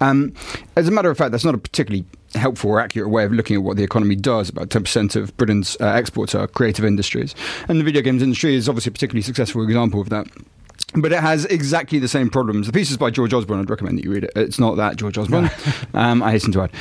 [0.00, 0.34] Um,
[0.76, 3.56] as a matter of fact, that's not a particularly helpful or accurate way of looking
[3.56, 4.48] at what the economy does.
[4.48, 7.34] About 10% of Britain's uh, exports are creative industries.
[7.68, 10.26] And the video games industry is obviously a particularly successful example of that.
[10.94, 12.66] But it has exactly the same problems.
[12.66, 13.60] The piece is by George Osborne.
[13.60, 14.32] I'd recommend that you read it.
[14.36, 15.50] It's not that George Osborne.
[15.94, 16.72] um, I hasten to add.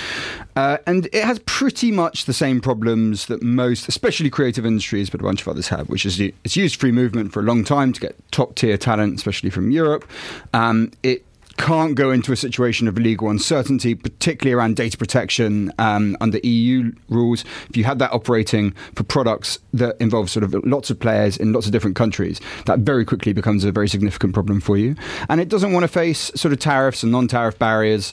[0.55, 5.21] Uh, and it has pretty much the same problems that most, especially creative industries, but
[5.21, 7.93] a bunch of others have, which is it's used free movement for a long time
[7.93, 10.05] to get top tier talent, especially from Europe.
[10.53, 11.25] Um, it
[11.61, 16.91] can't go into a situation of legal uncertainty, particularly around data protection um, under EU
[17.07, 17.45] rules.
[17.69, 21.53] If you had that operating for products that involve sort of lots of players in
[21.53, 24.95] lots of different countries, that very quickly becomes a very significant problem for you.
[25.29, 28.11] And it doesn't want to face sort of tariffs and non tariff barriers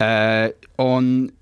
[0.00, 1.32] uh, on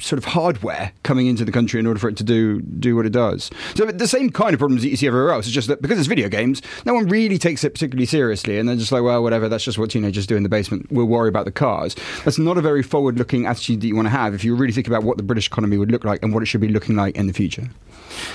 [0.00, 3.06] sort of hardware coming into the country in order for it to do do what
[3.06, 3.50] it does.
[3.74, 5.46] So the same kind of problems that you see everywhere else.
[5.46, 8.68] It's just that because it's video games, no one really takes it particularly seriously, and
[8.68, 9.48] they're just like, well, whatever.
[9.48, 10.90] That's just what teenagers do in the basement.
[10.90, 11.96] We'll worry about the cars.
[12.24, 14.86] That's not a very forward-looking attitude that you want to have if you really think
[14.86, 17.16] about what the British economy would look like and what it should be looking like
[17.16, 17.68] in the future.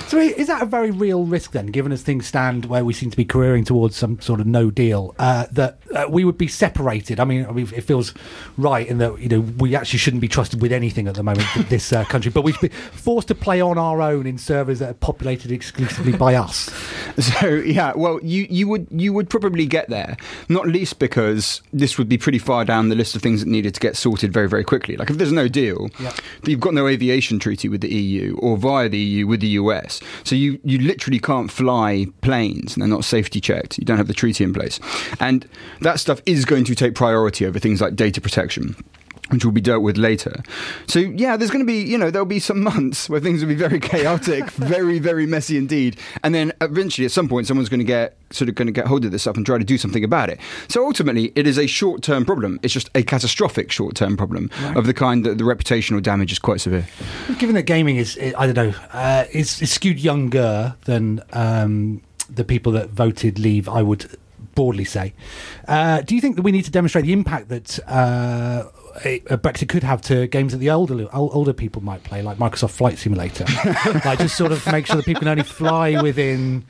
[0.06, 3.10] So is that a very real risk then, given as things stand, where we seem
[3.10, 6.48] to be careering towards some sort of no deal, uh, that uh, we would be
[6.48, 7.20] separated?
[7.20, 8.14] I mean, I mean, it feels
[8.56, 11.46] right in that you know we actually shouldn't be trusted with anything at the moment
[11.68, 14.90] this uh, country, but we'd be forced to play on our own in servers that
[14.90, 16.70] are populated exclusively by us.
[17.18, 20.16] So yeah, well, you, you would you would probably get there,
[20.48, 23.74] not least because this would be pretty far down the list of things that needed
[23.74, 24.96] to get sorted very very quickly.
[24.96, 26.14] Like if there's no deal, Yep.
[26.44, 29.67] you've got no aviation treaty with the EU or via the EU with the US,
[30.24, 33.78] so you you literally can't fly planes and they're not safety checked.
[33.78, 34.80] You don't have the treaty in place,
[35.20, 35.48] and
[35.80, 38.76] that stuff is going to take priority over things like data protection
[39.30, 40.42] which will be dealt with later.
[40.86, 43.48] So yeah, there's going to be, you know, there'll be some months where things will
[43.48, 45.98] be very chaotic, very, very messy indeed.
[46.22, 48.86] And then eventually at some point someone's going to get sort of going to get
[48.86, 50.38] hold of this stuff and try to do something about it.
[50.68, 52.60] So ultimately it is a short-term problem.
[52.62, 56.60] It's just a catastrophic short-term problem of the kind that the reputational damage is quite
[56.60, 56.86] severe.
[57.38, 62.44] Given that gaming is, I don't know, uh, is, is skewed younger than um, the
[62.44, 64.16] people that voted Leave, I would
[64.58, 65.14] broadly say.
[65.68, 68.64] Uh, do you think that we need to demonstrate the impact that uh,
[69.04, 72.38] a, a Brexit could have to games that the older older people might play, like
[72.38, 73.44] Microsoft Flight Simulator?
[74.04, 76.64] like just sort of make sure that people can only fly within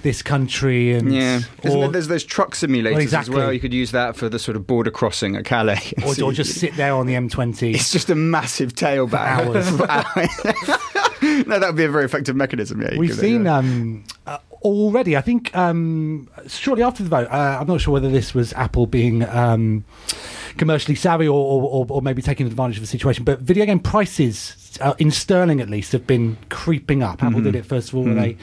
[0.00, 3.34] this country and Yeah, or, there- there's those truck simulators Well, exactly.
[3.34, 3.52] as well.
[3.52, 5.92] You could use that for the sort of border crossing at Calais.
[6.06, 7.74] or, or just sit there on the M20.
[7.74, 9.40] It's just a massive tail back.
[9.46, 9.70] hours.
[11.46, 12.80] no, that would be a very effective mechanism.
[12.80, 13.56] Yeah, We've could- seen yeah.
[13.58, 14.04] um,
[14.62, 15.16] already.
[15.16, 17.28] I think um, shortly after the vote.
[17.30, 19.84] Uh, I'm not sure whether this was Apple being um,
[20.56, 23.24] commercially savvy or, or, or, maybe taking advantage of the situation.
[23.24, 27.22] But video game prices, uh, in sterling at least, have been creeping up.
[27.22, 27.44] Apple Mm-hmm.
[27.44, 28.36] did it first of all when they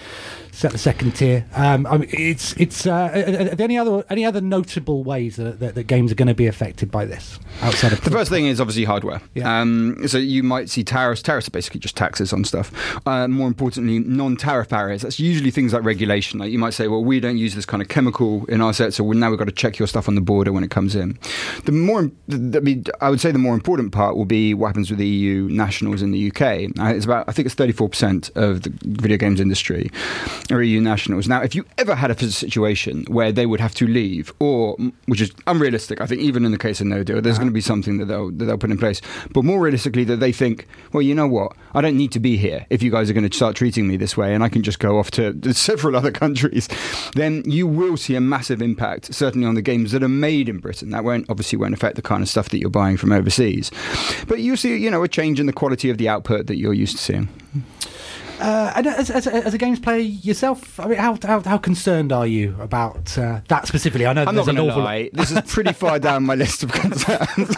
[0.53, 1.45] set the second tier.
[1.55, 2.85] Um, I mean, it's it's.
[2.85, 6.15] Uh, are- are there any other any other notable ways that, that, that games are
[6.15, 9.21] going to be affected by this outside of The first thing is obviously hardware.
[9.33, 9.61] Yeah.
[9.61, 11.21] Um, so you might see tariffs.
[11.21, 12.71] Tariffs are basically just taxes on stuff.
[13.07, 15.01] Uh, more importantly, non-tariff barriers.
[15.01, 16.39] That's usually things like regulation.
[16.39, 18.93] Like you might say, well, we don't use this kind of chemical in our set,
[18.93, 21.17] so now we've got to check your stuff on the border when it comes in.
[21.65, 24.91] The more, I mean, I would say the more important part will be what happens
[24.91, 26.69] with EU nationals in the UK.
[26.79, 29.89] Uh, it's about, I think it's 34% of the video games industry
[30.51, 31.27] are EU nationals.
[31.27, 34.75] Now, if you ever had a situation where they would have to leave, or
[35.05, 37.43] which is unrealistic, I think even in the case of no deal, there's uh-huh.
[37.43, 39.01] going to be something that they'll that they'll put in place.
[39.31, 42.37] But more realistically, that they think, well, you know what, I don't need to be
[42.37, 44.63] here if you guys are going to start treating me this way, and I can
[44.63, 46.67] just go off to several other countries.
[47.13, 50.59] Then you will see a massive impact, certainly on the games that are made in
[50.59, 50.89] Britain.
[50.89, 53.71] That won't obviously won't affect the kind of stuff that you're buying from overseas,
[54.27, 56.73] but you see, you know, a change in the quality of the output that you're
[56.73, 57.29] used to seeing.
[58.39, 62.11] Uh, and as, as, as a games player yourself, I mean, how, how, how concerned
[62.11, 64.05] are you about uh, that specifically?
[64.05, 65.09] I know I'm there's not an going to awful lie.
[65.13, 67.55] This is pretty far down my list of concerns.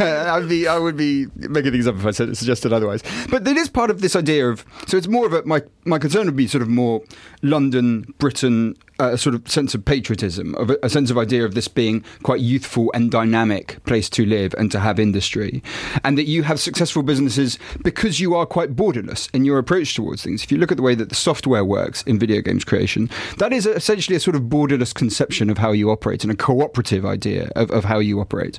[0.00, 3.02] I'd be, I would be making things up if I said, suggested otherwise.
[3.30, 4.64] But it is part of this idea of.
[4.86, 7.02] So it's more of a my my concern would be sort of more
[7.42, 11.68] London, Britain, a sort of sense of patriotism, of a, sense of idea of this
[11.68, 15.62] being quite youthful and dynamic place to live and to have industry,
[16.04, 20.22] and that you have successful businesses because you are quite borderless in your approach towards
[20.22, 20.42] things.
[20.42, 23.52] If you look at the way that the software works in video games creation, that
[23.52, 27.50] is essentially a sort of borderless conception of how you operate and a cooperative idea
[27.56, 28.58] of, of how you operate.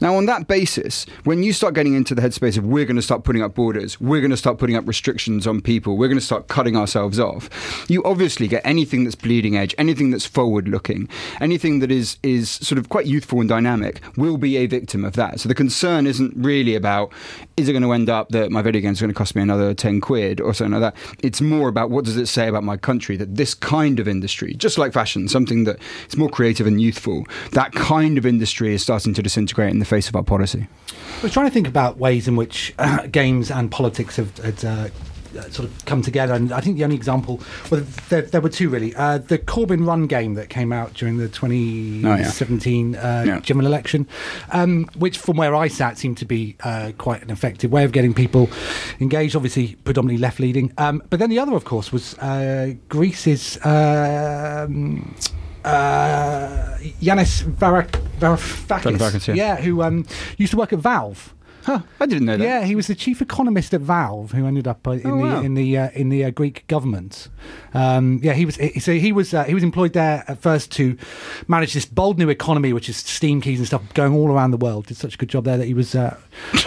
[0.00, 3.02] Now, on that basis, when you start getting into the headspace of we're going to
[3.02, 6.18] start putting up borders, we're going to start putting up restrictions on people, we're going
[6.18, 7.48] to start cutting ourselves off,
[7.88, 11.08] you obviously get anything that's bleeding edge, anything that's forward looking,
[11.40, 15.14] anything that is is sort of quite youthful and dynamic will be a victim of
[15.14, 15.40] that.
[15.40, 17.12] So the concern isn't really about
[17.56, 19.42] is it going to end up that my video game is going to cost me
[19.42, 21.16] another 10 quid or something like that.
[21.24, 24.54] It's more about what does it say about my country that this kind of industry,
[24.54, 25.78] just like fashion, something that
[26.08, 29.84] is more creative and youthful, that kind of industry is starting to disintegrate in the
[29.84, 30.68] face of our policy.
[31.18, 34.64] I was trying to think about ways in which uh, games and politics have, had
[34.64, 34.88] uh,
[35.50, 38.68] sort of come together, and I think the only example, well, there, there were two
[38.68, 38.94] really.
[38.94, 43.40] Uh, the Corbyn Run game that came out during the 2017 uh, Yeah.
[43.40, 44.06] general election,
[44.52, 47.92] um, which, from where I sat, seemed to be uh, quite an effective way of
[47.92, 48.48] getting people
[49.00, 49.36] engaged.
[49.36, 50.72] Obviously, predominantly left leading.
[50.78, 53.56] Um, but then the other, of course, was uh, Greece's.
[53.64, 55.14] Um,
[55.64, 58.08] uh, Yanis Varoufakis,
[58.96, 59.34] Varoufakis, yeah.
[59.34, 60.06] yeah, who um,
[60.38, 61.34] used to work at Valve.
[61.64, 62.44] Huh, I didn't know that.
[62.44, 65.22] Yeah, he was the chief economist at Valve, who ended up uh, in Oh, the
[65.22, 65.40] wow.
[65.42, 67.28] in the uh, in the uh, Greek government.
[67.74, 68.56] Um, yeah, he was.
[68.56, 70.96] he- So he was uh, he was employed there at first to
[71.46, 74.56] manage this bold new economy, which is Steam keys and stuff going all around the
[74.56, 74.86] world.
[74.86, 75.94] Did such a good job there that he was.
[75.94, 76.16] Uh,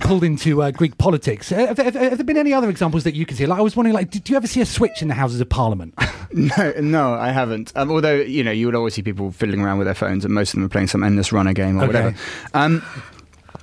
[0.00, 1.52] Pulled into uh, Greek politics.
[1.52, 3.44] Uh, have, have- have there been any other examples that you can see?
[3.44, 5.48] Like, I was wondering, like, did you ever see a switch in the Houses of
[5.48, 5.94] Parliament?
[6.30, 7.72] No, no, I haven't.
[7.74, 10.34] Um, although you know, you would always see people fiddling around with their phones, and
[10.34, 11.86] most of them are playing some endless runner game or Okay.
[11.86, 12.16] whatever.
[12.52, 12.82] Um,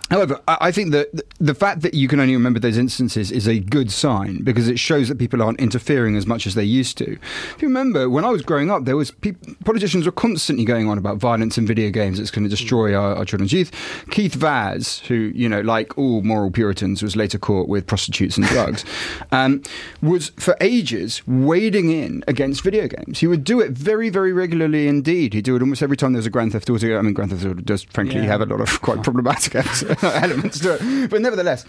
[0.09, 1.07] However, I I think that
[1.39, 4.79] the fact that you can only remember those instances is a good sign because it
[4.79, 7.11] shows that people aren't interfering as much as they used to.
[7.55, 9.11] If you remember, when I was growing up, there was
[9.63, 12.19] politicians were constantly going on about violence in video games.
[12.19, 13.71] It's going to destroy our, our children's youth.
[14.11, 18.45] Keith Vaz, who you know, like all moral Puritans, was later caught with prostitutes and
[18.47, 18.85] drugs,
[19.31, 19.61] um,
[20.01, 23.19] was for ages wading in against video games.
[23.19, 25.33] He would do it very, very regularly indeed.
[25.33, 26.97] He'd do it almost every time there was a Grand Theft Auto.
[26.97, 28.25] I mean, Grand Theft Auto does frankly Yeah.
[28.27, 29.55] have a lot of quite problematic
[30.03, 31.65] elements to it, but nevertheless,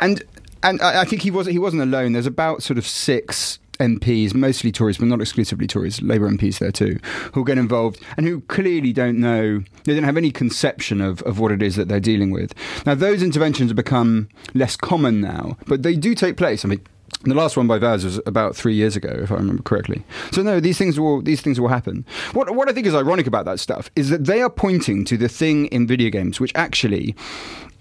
[0.00, 0.22] and
[0.62, 2.12] and I I think he was he wasn't alone.
[2.12, 3.58] There's about sort of six.
[3.78, 6.98] MPs, mostly Tories, but not exclusively Tories, Labour MPs there too,
[7.34, 11.38] who get involved and who clearly don't know, they don't have any conception of, of
[11.38, 12.54] what it is that they're dealing with.
[12.86, 16.64] Now, those interventions have become less common now, but they do take place.
[16.64, 16.80] I mean,
[17.24, 20.04] the last one by Vaz was about three years ago, if I remember correctly.
[20.32, 22.04] So no, these things will these things will happen.
[22.32, 25.16] What what I think is ironic about that stuff is that they are pointing to
[25.16, 27.14] the thing in video games which actually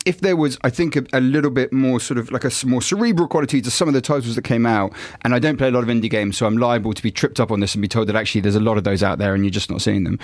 [0.06, 2.82] if there was, I think, a, a little bit more sort of like a more
[2.82, 5.72] cerebral quality to some of the titles that came out, and I don't play a
[5.72, 7.88] lot of indie games, so I'm liable to be tripped up on this and be
[7.88, 10.04] told that actually there's a lot of those out there and you're just not seeing
[10.04, 10.20] them,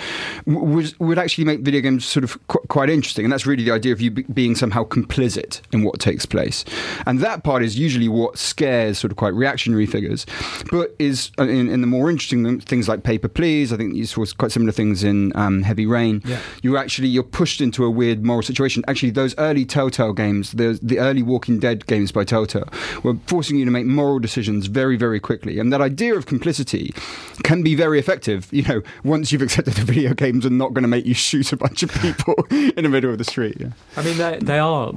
[0.46, 3.24] w- was, would actually make video games sort of qu- quite interesting.
[3.24, 6.64] And that's really the idea of you be- being somehow complicit in what takes place.
[7.06, 10.26] And that part is usually what scares sort of quite reactionary figures,
[10.70, 14.06] but is uh, in, in the more interesting things like Paper Please, I think you
[14.06, 16.22] saw quite similar things in um, Heavy Rain.
[16.24, 16.38] Yeah.
[16.62, 18.84] You're actually you're pushed into a weird moral situation.
[18.86, 22.68] Actually, those early Telltale games, the the early Walking Dead games by Telltale,
[23.02, 25.58] were forcing you to make moral decisions very very quickly.
[25.58, 26.94] And that idea of complicity
[27.42, 28.48] can be very effective.
[28.52, 31.52] You know, once you've accepted the video games are not going to make you shoot
[31.52, 33.56] a bunch of people in the middle of the street.
[33.58, 33.70] Yeah.
[33.96, 34.92] I mean, they, they are.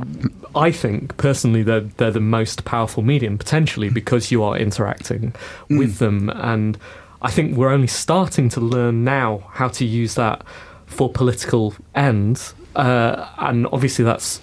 [0.56, 5.34] I think personally, they're they're the most powerful medium potentially because you are interacting
[5.70, 6.78] with them, and
[7.22, 10.44] I think we're only starting to learn now how to use that
[10.86, 14.42] for political ends, uh, and obviously that's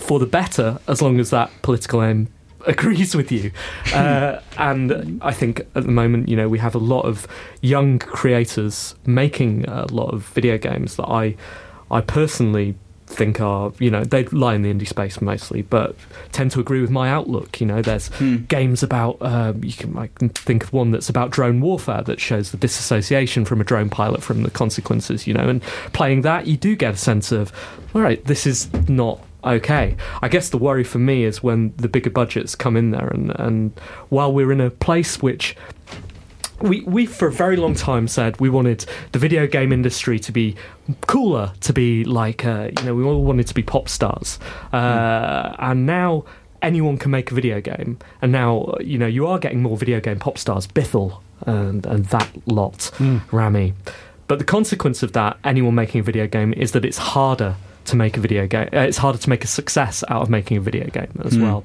[0.00, 2.28] for the better as long as that political aim
[2.66, 3.52] agrees with you.
[3.94, 7.26] Uh, and I think at the moment, you know, we have a lot of
[7.60, 11.34] young creators making a lot of video games that I,
[11.90, 15.96] I personally think are, you know, they lie in the indie space mostly, but
[16.30, 17.60] tend to agree with my outlook.
[17.60, 18.10] You know, there's
[18.48, 22.20] games about, um, you can, I can think of one that's about drone warfare that
[22.20, 26.46] shows the disassociation from a drone pilot from the consequences, you know, and playing that,
[26.46, 27.52] you do get a sense of,
[27.94, 29.96] all right, this is not okay.
[30.22, 33.30] I guess the worry for me is when the bigger budgets come in there, and,
[33.38, 35.56] and while we're in a place which
[36.60, 40.32] we we for a very long time said we wanted the video game industry to
[40.32, 40.54] be
[41.06, 44.38] cooler, to be like uh, you know we all wanted to be pop stars,
[44.72, 46.24] uh, and now
[46.62, 50.00] anyone can make a video game, and now you know you are getting more video
[50.00, 52.90] game pop stars, Bithell and and that lot,
[53.32, 53.74] Rami.
[54.26, 57.56] But the consequence of that, anyone making a video game, is that it's harder
[57.90, 58.68] to make a video game.
[58.72, 61.64] Uh, it's harder to make a success out of making a video game as well.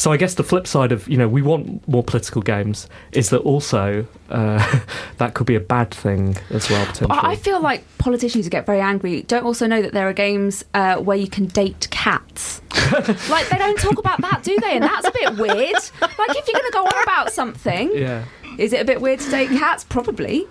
[0.00, 3.28] So I guess the flip side of you know we want more political games is
[3.30, 4.80] that also uh,
[5.18, 7.18] that could be a bad thing as well potentially.
[7.20, 10.14] I I feel like politicians who get very angry don't also know that there are
[10.14, 12.62] games uh, where you can date cats.
[13.28, 14.72] like they don't talk about that, do they?
[14.72, 15.76] And that's a bit weird.
[16.00, 18.24] Like if you're going to go on about something, yeah.
[18.56, 19.84] is it a bit weird to date cats?
[19.84, 20.48] Probably.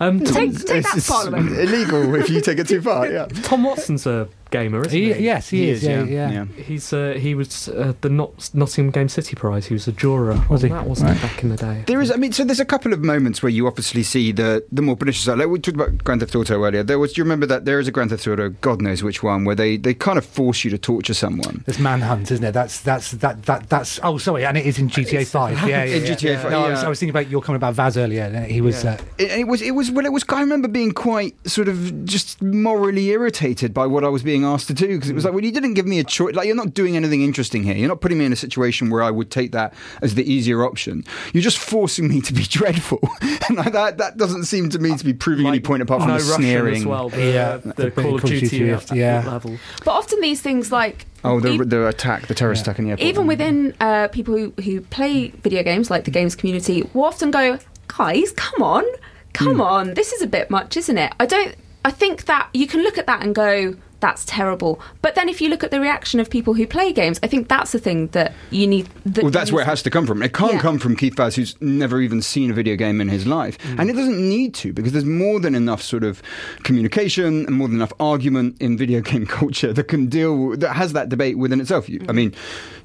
[0.00, 1.58] Um, Tom, Take, take It's- that it's Parliament.
[1.58, 3.06] illegal if you take it too far.
[3.10, 3.26] Yeah.
[3.42, 5.24] Tom Watson's a gamer, isn't He, he?
[5.24, 5.82] yes, he, is.
[5.82, 6.30] Yeah, yeah.
[6.30, 6.44] yeah.
[6.62, 9.66] He's uh, he was uh, the Not- Nottingham Game City Prize.
[9.66, 10.34] He was a juror.
[10.48, 10.74] Was on he?
[10.74, 11.84] That wasn't back in the day.
[11.86, 14.64] There is, I mean, so there's a couple of moments where you obviously see the
[14.72, 15.38] the more pernicious side.
[15.38, 16.82] Like we talked about Grand Theft Auto earlier.
[16.82, 19.22] There was, do you remember that there is a Grand Theft Auto, God knows which
[19.22, 21.62] one, where they, they kind of force you to torture someone.
[21.66, 22.52] There's Manhunt, isn't it?
[22.52, 24.00] That's that's that that that's.
[24.02, 25.58] Oh, sorry, and it is in GTA Five.
[25.68, 26.10] Yeah, yeah, In yeah.
[26.14, 26.84] GTA five, No, I, was.
[26.84, 28.28] I was thinking about your comment about Vaz earlier.
[28.42, 28.82] He was.
[28.84, 28.92] Yeah.
[28.92, 30.24] Uh, It, it was, it was, well, it was.
[30.28, 34.66] I remember being quite sort of just morally irritated by what I was being asked
[34.68, 36.34] to do because it was like, well, you didn't give me a choice.
[36.34, 37.74] Like, you're not doing anything interesting here.
[37.74, 40.64] You're not putting me in a situation where I would take that as the easier
[40.64, 41.04] option.
[41.32, 43.00] You're just forcing me to be dreadful,
[43.48, 46.10] and like, that that doesn't seem to me to be proving any point apart from
[46.10, 46.76] no the Russian sneering.
[46.76, 47.08] as well.
[47.08, 47.56] The, Yeah.
[47.58, 49.24] the, The Call of Duty, Rift, uh, yeah.
[49.26, 49.58] level.
[49.84, 52.90] But often these things like Oh, the, ev- the attack, the terrorist attack in the
[52.92, 53.08] airport.
[53.08, 57.30] even within uh, people who, who play video games, like the games community, will often
[57.32, 58.84] go, guys, come on,
[59.32, 59.60] come Hmm.
[59.60, 61.12] on, this is a bit much, isn't it?
[61.18, 61.54] I don't.
[61.84, 64.80] I think that you can look at that and go, that's terrible.
[65.02, 67.48] But then if you look at the reaction of people who play games, I think
[67.48, 68.88] that's the thing that you need.
[69.04, 70.22] That Well, that's where it has to come from.
[70.22, 70.60] It can't Yeah.
[70.60, 73.58] come from Keith Vaz, who's never even seen a video game in his life.
[73.58, 73.80] Mm.
[73.80, 76.22] And it doesn't need to, because there's more than enough sort of
[76.62, 80.92] communication and more than enough argument in video game culture that can deal, that has
[80.92, 81.88] that debate within itself.
[81.88, 82.14] You, I mm.
[82.14, 82.34] mean,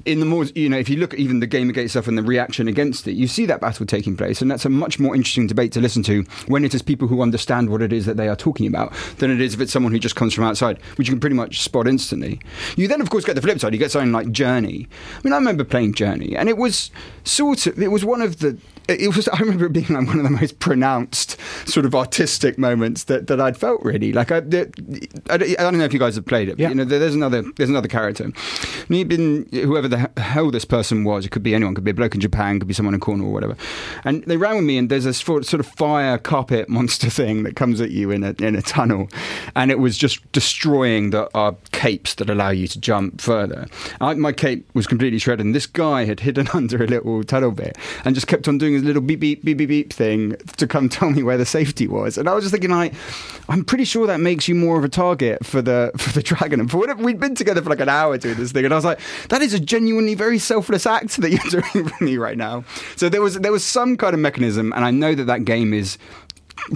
[0.04, 2.22] in the more, you know, if you look at even the Gamergate stuff and the
[2.22, 4.42] reaction against it, you see that battle taking place.
[4.42, 7.22] And that's a much more interesting debate to listen to when it is people who
[7.22, 9.92] understand what it is that they are talking about than it is if it's someone
[9.92, 12.40] who just comes from outside, which you can pretty much spot instantly.
[12.76, 13.72] You then, of course, get the flip side.
[13.72, 14.88] You get something like Journey.
[15.16, 16.90] I mean, I remember playing Journey, and it was
[17.24, 20.18] sort of, it was one of the, it was, I remember it being like one
[20.18, 24.12] of the most pronounced sort of artistic moments that, that I'd felt really.
[24.12, 24.62] Like, I, the,
[25.30, 26.68] I, don't- I don't know if you guys have played it, but, Yeah.
[26.70, 28.24] you know, there- there's another, there's another character.
[28.24, 31.94] And been, whoever the hell this person was, it could be anyone, could be a
[31.94, 33.56] bloke in Japan, could be someone in Cornwall or whatever.
[34.04, 37.42] And they ran with me, and there's this sort sort of fire carpet monster thing
[37.44, 39.08] that comes at you in a, in a tunnel.
[39.54, 43.66] And it was just destroying the uh, capes that allow you to jump further.
[44.00, 47.50] I, my cape was completely shredded, and this guy had hidden under a little tunnel
[47.50, 50.66] bit and just kept on doing his little beep, beep, beep, beep, beep thing to
[50.66, 52.18] come tell me where the safety was.
[52.18, 52.94] And I was just thinking, like,
[53.48, 56.60] I'm pretty sure that makes you more of a target for the for the dragon.
[56.60, 58.76] And for whatever, we'd been together for like an hour doing this thing, and I
[58.76, 62.36] was like, that is a genuinely very selfless act that you're doing for me right
[62.36, 62.64] now.
[62.96, 65.72] So there was there was some kind of mechanism, and I know that that game
[65.72, 65.98] is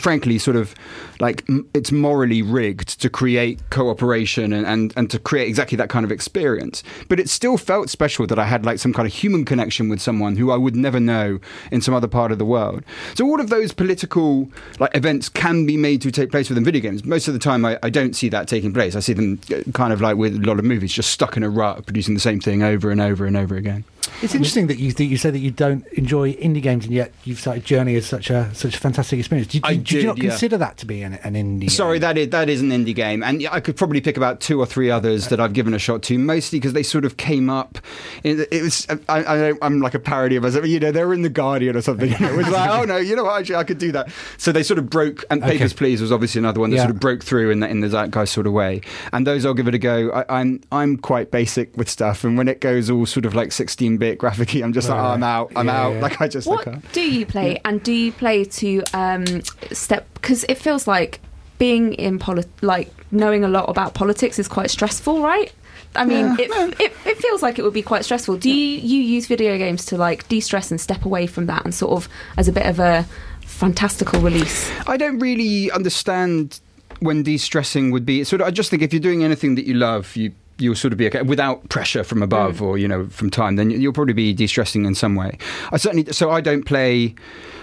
[0.01, 0.75] frankly sort of
[1.21, 6.05] like it's morally rigged to create cooperation and, and and to create exactly that kind
[6.05, 6.83] of experience.
[7.09, 10.01] But it still felt special that I had like some kind of human connection with
[10.01, 11.41] someone who I would never know
[11.73, 12.85] in some other part of the world.
[13.15, 14.49] So all of those political
[14.79, 17.05] like events can be made to take place within video games.
[17.05, 18.95] Most of the time, I, I don't see that taking place.
[18.95, 21.43] I see them uh, kind of like with a lot of movies, just stuck in
[21.43, 23.85] a rut, producing the same thing over and over and over again.
[24.23, 27.13] It's interesting that you that you say that you don't enjoy indie games, and yet
[27.25, 29.49] you've started Journey as such a such a fantastic experience.
[29.49, 30.31] Did, I did you not yeah.
[30.31, 31.71] consider that to be an, an indie?
[31.71, 32.01] Sorry, game?
[32.03, 34.67] that is that is an indie game, and I could probably pick about two or
[34.67, 37.79] three others that I've given a shot to, mostly because they sort of came up.
[38.25, 40.67] In, it was I, I, I'm like a parody of myself.
[40.67, 42.11] You know, they were in the Guardian or something.
[42.11, 43.41] You know, it was like, oh no, you know what?
[43.41, 44.11] Actually, I could do that.
[44.37, 45.25] So they sort of broke.
[45.31, 45.53] And Okay.
[45.53, 46.83] Papers Please was obviously another one that Yeah.
[46.83, 48.81] sort of broke through in the, in the zeitgeist sort of way.
[49.13, 50.11] And those I'll give it a go.
[50.11, 53.53] I, I'm I'm quite basic with stuff, and when it goes all sort of like
[53.99, 55.53] 16-bit graphicy, I'm just like, oh, I'm out.
[55.57, 55.95] I'm Yeah, out.
[55.95, 56.01] yeah.
[56.01, 56.93] Like I just What I can't.
[56.93, 59.43] do you play, and do you play to um,
[59.73, 60.07] step?
[60.15, 61.21] Because it feels like
[61.59, 65.53] being in poli- like knowing a lot about politics is quite stressful, right?
[65.97, 68.37] I mean, it, it it feels like it would be quite stressful.
[68.37, 71.75] Do you you use video games to like de-stress and step away from that, and
[71.75, 73.05] sort of as a bit of a
[73.43, 74.71] fantastical release?
[74.87, 76.61] I don't really understand
[77.01, 78.23] when de-stressing would be.
[78.25, 80.93] Sort of, I just think if you're doing anything that you love, you you'll sort
[80.93, 82.63] of be okay without pressure from above mm.
[82.63, 83.57] or you know from time.
[83.57, 85.39] Then you'll probably be de-stressing in some way.
[85.73, 86.13] I certainly.
[86.13, 87.15] So I don't play.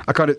[0.07, 0.37] I kind of.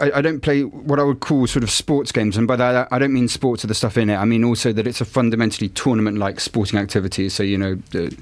[0.00, 2.88] I, I don't play what I would call sort of sports games, and by that
[2.90, 4.16] I don't mean sports with the stuff in it.
[4.16, 7.28] I mean also that it's a fundamentally tournament-like sporting activity.
[7.28, 8.16] So you know the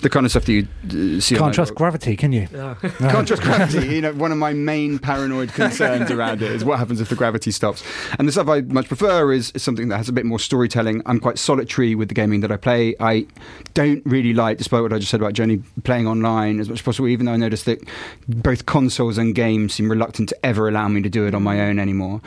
[0.00, 1.34] the kind of stuff that you uh, see.
[1.34, 2.46] on, Can't like, trust gravity, can you?
[2.98, 3.86] can't trust gravity.
[3.88, 7.16] You know, one of my main paranoid concerns around it is what happens if the
[7.16, 7.82] gravity stops.
[8.18, 11.02] And the stuff I much prefer is, is something that has a bit more storytelling.
[11.06, 12.94] I'm quite solitary with the gaming that I play.
[13.00, 13.26] I
[13.74, 16.82] don't really like, despite what I just said about Journey, playing online as much as
[16.84, 17.08] possible.
[17.08, 17.82] Even though I notice that
[18.28, 21.60] both consoles and games seem reluctant to ever allow me to do it on my
[21.60, 22.20] own anymore.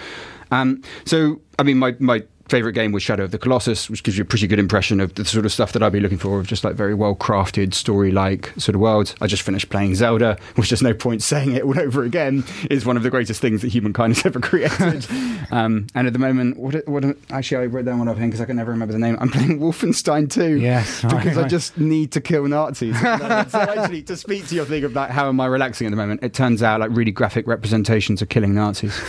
[0.52, 4.18] Um, so, I mean, my my favorite game was Shadow of the Colossus, which gives
[4.18, 6.40] you a pretty good impression of the sort of stuff that I'd be looking for,
[6.40, 9.16] of just like very well crafted, story like sort of worlds.
[9.22, 12.86] I just finished playing Zelda, which there's no point saying it all over again, is
[12.86, 15.06] one of the greatest things that humankind has ever created.
[15.52, 18.46] um, and at the moment, what, what actually, I wrote down one offhand because I
[18.46, 19.18] can never remember the name.
[19.20, 21.50] I'm playing Wolfenstein 2 Yes, right, because I right.
[21.50, 23.00] just need to kill Nazis.
[23.00, 26.24] so actually, to speak to your thing about how am I relaxing at the moment,
[26.24, 29.00] it turns out like really graphic representations of killing Nazis.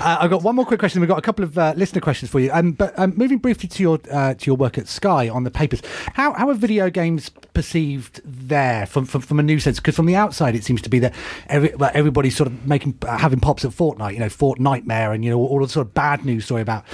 [0.00, 1.00] Uh, I've got one more quick question.
[1.00, 2.50] We've got a couple of uh, listener questions for you.
[2.60, 5.50] Um, but um, moving briefly to your uh, to your work at Sky on the
[5.50, 5.80] papers,
[6.14, 9.78] how how are video games perceived there from from, from a new sense?
[9.80, 11.14] Because from the outside, it seems to be that
[11.48, 15.12] every, well, everybody's sort of making uh, having pops at Fortnite, you know, Fort Nightmare,
[15.12, 16.84] and you know all the sort of bad news story about.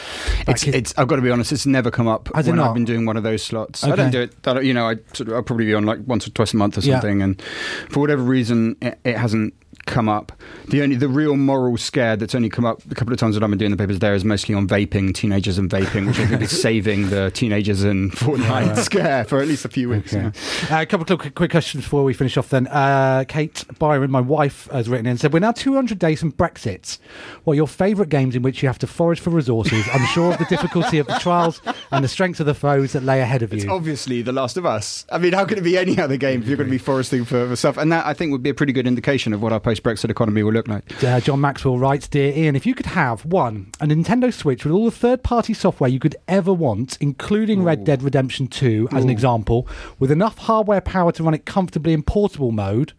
[0.42, 0.94] about It's, kids- it's.
[0.98, 1.50] I've got to be honest.
[1.52, 2.60] It's never come up Has when?
[2.60, 3.82] I've been doing one of those slots.
[3.82, 4.40] I don't do it.
[4.42, 6.56] Don't- you know, I sort of, I'll probably be on like once or twice a
[6.56, 6.94] month or Yeah.
[6.94, 7.42] something, and
[7.90, 9.52] for whatever reason, it, it hasn't
[9.86, 10.32] come up.
[10.68, 13.42] The only the real moral scare that's only come up a couple of times that
[13.42, 16.26] I've been doing the papers there is mostly on vaping, teenagers and vaping, which I
[16.26, 20.12] think is saving the teenagers and Fortnite scare for at least a few weeks.
[20.12, 20.30] Okay.
[20.68, 20.78] yeah.
[20.78, 22.66] Uh, a couple of quick, quick questions before we finish off then.
[22.66, 26.32] Uh, Kate Byron, my wife, has written in and said, We're now 200 days from
[26.32, 26.98] Brexit.
[27.44, 30.32] What are your favourite games in which you have to forage for resources, I'm sure
[30.32, 31.62] of the difficulty of the trials
[31.92, 33.70] and the strength of the foes that lay ahead of It's you?
[33.70, 35.06] obviously The Last of Us.
[35.10, 37.24] I mean, how could it be any other game if you're going to be foresting
[37.24, 37.76] for, for stuff?
[37.76, 40.10] And that, I think, would be a pretty good indication of what our post Brexit
[40.10, 41.02] economy will look like.
[41.02, 44.72] Uh, John Maxwell writes, Dear Ian, if you could have one, a Nintendo Switch with
[44.72, 49.04] all the third party software you could ever want, including Red Dead Redemption 2 as
[49.04, 49.68] an example,
[49.98, 52.92] with enough hardware power to run it comfortably in portable mode,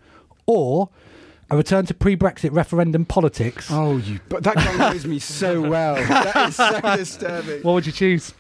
[0.46, 0.90] or
[1.50, 4.20] a return to pre Brexit referendum politics, Oh, you!
[4.28, 5.96] But that guy knows me so well.
[5.96, 7.62] That is so disturbing.
[7.64, 8.34] what would you choose?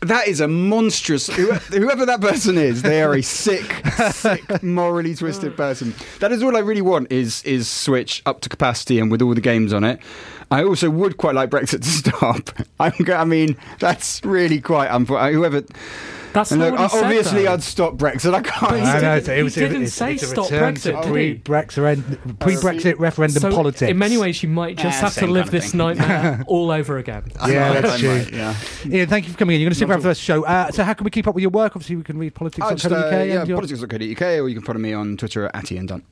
[0.00, 1.26] That is a monstrous.
[1.26, 5.92] Whoever that person is, they are a sick, sick, morally twisted person.
[6.20, 7.10] That is all I really want.
[7.10, 9.98] Is is Switch up to capacity and with all the games on it.
[10.50, 12.50] I also would quite like Brexit to stop.
[12.78, 15.32] I'm, I mean, that's really quite unfortunate.
[15.34, 15.62] Whoever.
[16.32, 17.52] That's and not look, what he said, obviously, though.
[17.54, 18.34] I'd stop Brexit.
[18.34, 18.76] I can't.
[18.76, 20.50] He I know, didn't- it's- he it was- it didn't was- say it's a stop
[20.50, 21.34] return Brexit, to did he?
[21.34, 23.90] Pre-Brexit, pre-Brexit referendum so politics.
[23.90, 25.78] In many ways, you might just Ah, have to live kind of this thing.
[25.78, 27.22] nightmare all over again.
[27.48, 28.24] Yeah, that's true.
[28.32, 28.54] Yeah.
[28.86, 29.60] Ian, thank you for coming in.
[29.62, 30.44] You're going to stick around for the rest of the show.
[30.44, 31.72] Uh, so, how can we keep up with your work?
[31.74, 32.92] Obviously, we can read politics.co.uk.
[32.92, 35.86] Oh, uh, yeah, and your- politics.co.uk, or you can follow me on Twitter at Ian
[35.86, 36.04] Dunt.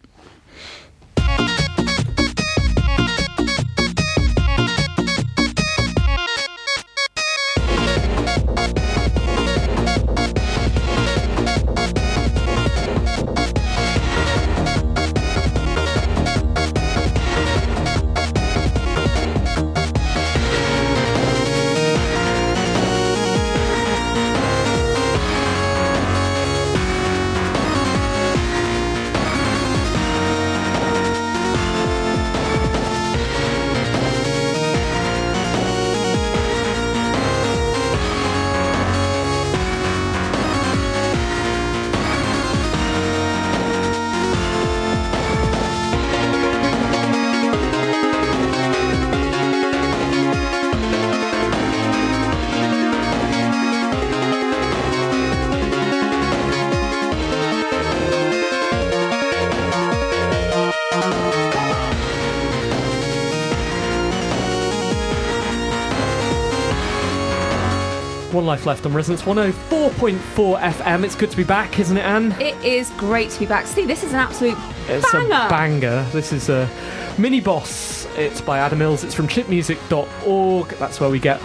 [68.57, 71.05] Life Left on Resonance 104.4 FM.
[71.05, 72.33] It's good to be back, isn't it, Anne?
[72.41, 73.67] It is great to be back.
[73.67, 74.57] See, this is an absolute
[74.89, 75.27] It's banger.
[75.27, 76.07] a banger.
[76.11, 76.67] This is a
[77.19, 78.07] mini boss.
[78.17, 79.05] It's by Adam Mills.
[79.05, 80.69] It's from chipmusic.org.
[80.79, 81.39] That's where we get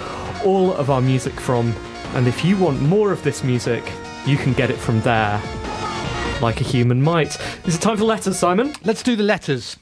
[0.45, 1.74] all of our music from.
[2.14, 3.84] And if you want more of this music,
[4.26, 5.41] you can get it from there.
[6.41, 7.38] Like a human might.
[7.66, 8.74] Is it time for letters, Simon?
[8.86, 9.76] Let's do the letters.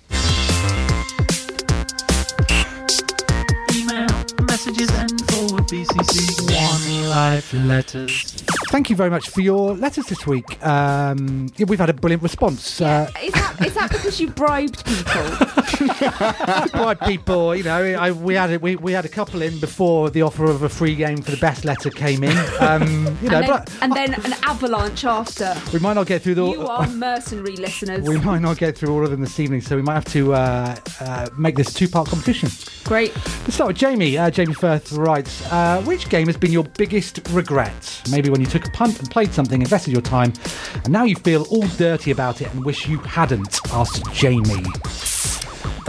[5.72, 6.52] BCC.
[6.52, 8.24] One life letters.
[8.70, 10.66] Thank you very much for your letters this week.
[10.66, 12.82] Um, yeah, we've had a brilliant response.
[12.82, 15.22] Uh, Is that, is that because you bribed people?
[15.80, 20.10] Why people, you know, I, we had a, we, we had a couple in before
[20.10, 22.38] the offer of a free game for the best letter came in.
[22.60, 25.56] Um, you know, and, then, but and then an avalanche after.
[25.72, 26.46] we might not get through the.
[26.46, 28.08] You are mercenary listeners.
[28.08, 30.34] we might not get through all of them this evening, so we might have to
[30.34, 32.50] uh, uh, make this two-part competition.
[32.84, 33.16] Great.
[33.16, 34.18] Let's start with Jamie.
[34.18, 38.02] Uh, Jamie Firth writes, uh, which game has been your biggest regret?
[38.12, 40.34] Maybe when you took a punt and played something, invested your time,
[40.74, 44.64] and now you feel all dirty about it and wish you hadn't, asked Jamie.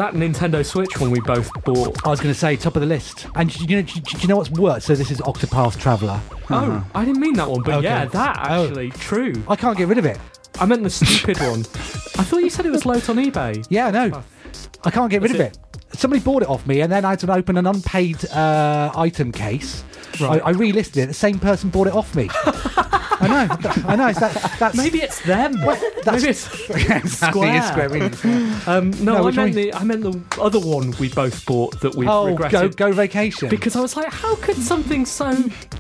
[0.01, 2.07] That Nintendo Switch one we both bought.
[2.07, 3.27] I was going to say, top of the list.
[3.35, 4.87] And do you know, do you know what's worse?
[4.87, 6.19] So this is Octopath Traveller.
[6.49, 7.85] Oh, I didn't mean that one, but Okay.
[7.85, 8.65] yeah, that Oh.
[8.65, 9.35] actually, true.
[9.47, 10.19] I can't get rid of it.
[10.59, 11.61] I meant the stupid one.
[12.19, 13.63] I thought you said it was low on eBay.
[13.69, 14.23] Yeah, no.
[14.85, 15.59] I can't get rid of it.
[15.93, 19.31] Somebody bought it off me, and then I had to open an unpaid uh, item
[19.33, 19.85] case.
[20.21, 20.41] Right.
[20.45, 21.07] I, I relisted it.
[21.07, 22.29] The same person bought it off me.
[23.23, 23.85] I know.
[23.87, 24.07] I know.
[24.09, 25.53] It's that, that's Maybe it's them.
[25.59, 26.41] that's- Maybe it's
[27.19, 27.61] Square.
[27.63, 28.67] Square Enix.
[28.67, 29.63] Um, no, No, I which meant one?
[29.63, 32.77] the I meant the other one we both bought that we Oh, regretted.
[32.79, 33.51] go go vacation.
[33.51, 35.35] because I was like, how could something so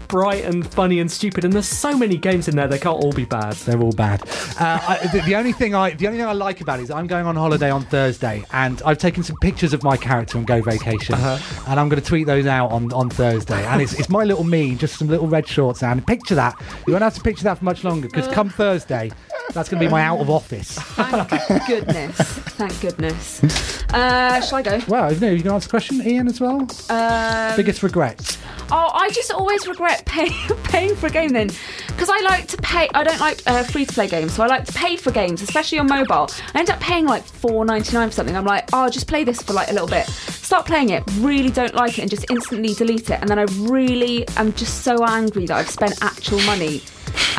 [0.08, 3.12] bright and funny and stupid, and there's so many games in there, they can't all
[3.12, 3.52] be bad.
[3.54, 4.22] They're all bad.
[4.58, 6.90] Uh, I, the, the only thing I, the only thing I like about it is
[6.90, 10.44] I'm going on holiday on Thursday, and I've taken some pictures of my character on
[10.44, 11.64] Go Vacation, Uh-huh.
[11.70, 13.64] and I'm going to tweet those out on, on Thursday.
[13.66, 16.60] And it's, it's my little me, just some little red shorts, and picture that.
[16.86, 19.10] You won't have to picture that for much longer because come Thursday,
[19.52, 20.78] that's going to be my out of office.
[20.78, 22.16] Thank goodness.
[22.16, 23.42] Thank goodness.
[23.92, 24.80] Uh, shall I go?
[24.86, 26.66] Well, know, you can answer the question, Ian, as well.
[26.88, 28.38] Um, Biggest regrets.
[28.72, 30.30] Oh, I just always regret pay,
[30.64, 31.50] paying for a game then,
[31.88, 32.88] because I like to pay.
[32.94, 35.42] I don't like uh, free to play games, so I like to pay for games,
[35.42, 36.28] especially on mobile.
[36.54, 38.36] I end up paying like four ninety nine for something.
[38.36, 40.06] I'm like, oh, just play this for like a little bit.
[40.50, 43.20] Start playing it, really don't like it, and just instantly delete it.
[43.20, 46.82] And then I really am just so angry that I've spent actual money.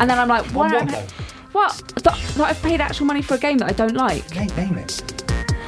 [0.00, 0.72] And then I'm like, why?
[0.72, 1.06] what though?
[1.52, 1.92] What?
[2.04, 4.34] That, that I've paid actual money for a game that I don't like.
[4.34, 5.02] Name, name it.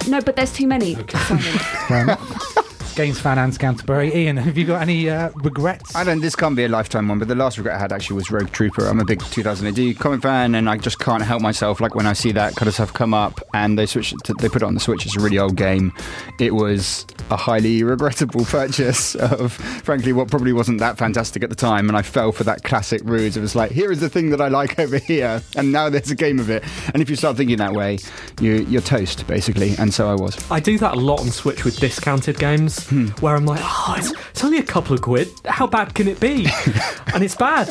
[0.08, 0.96] No, but there's too many.
[1.10, 2.16] Simon.
[2.94, 4.14] Games fan and Canterbury.
[4.14, 5.94] Ian, have you got any uh, regrets?
[5.96, 6.20] I don't.
[6.20, 8.50] This can't be a lifetime one, but the last regret I had actually was Rogue
[8.50, 8.86] Trooper.
[8.86, 11.80] I'm a big 2000 AD comic fan, and I just can't help myself.
[11.80, 14.48] Like when I see that kind of stuff come up, and they switch, to, they
[14.48, 15.06] put it on the Switch.
[15.06, 15.92] It's a really old game.
[16.38, 21.56] It was a highly regrettable purchase of, frankly, what probably wasn't that fantastic at the
[21.56, 21.88] time.
[21.88, 23.36] And I fell for that classic ruse.
[23.36, 26.10] It was like, here is the thing that I like over here, and now there's
[26.10, 26.62] a game of it.
[26.92, 27.98] And if you start thinking that way,
[28.40, 29.74] you, you're toast basically.
[29.78, 30.50] And so I was.
[30.50, 32.83] I do that a lot on Switch with discounted games,
[33.20, 35.28] where I'm like, oh, it's, it's only a couple of quid.
[35.44, 36.46] How bad can it be?
[37.14, 37.68] and it's bad.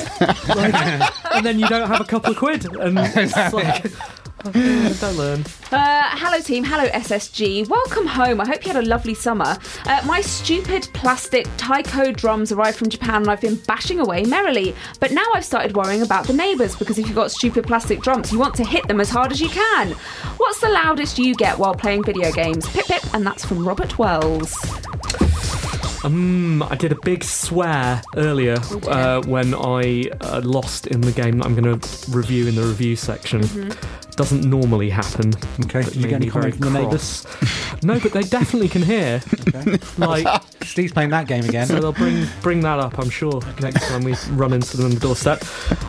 [0.48, 0.74] Like,
[1.34, 3.92] and then you don't have a couple of quid, and it's like,
[4.44, 5.42] don't learn.
[5.72, 6.64] Uh, hello, team.
[6.66, 7.68] Hello, SSG.
[7.70, 8.42] Welcome home.
[8.42, 9.58] I hope you had a lovely summer.
[9.86, 14.76] Uh, my stupid plastic taiko drums arrived from Japan and I've been bashing away merrily.
[15.00, 18.34] But now I've started worrying about the neighbours because if you've got stupid plastic drums,
[18.34, 19.92] you want to hit them as hard as you can.
[20.38, 22.68] What's the loudest you get while playing video games?
[22.70, 24.54] Pip pip, and that's from Robert Wells.
[26.04, 31.38] Um, I did a big swear earlier uh, when I uh, lost in the game
[31.38, 33.42] that I'm going to review in the review section.
[34.16, 35.34] Doesn't normally happen.
[35.66, 35.80] Okay.
[35.80, 37.26] It Did you made get any me comment from the neighbours?
[37.84, 39.22] no, but they definitely can hear.
[39.98, 40.26] Like,
[40.74, 41.68] Steve's playing that game again.
[41.68, 44.92] so they'll bring bring that up, I'm sure, next time we run into them on
[44.96, 45.44] the doorstep.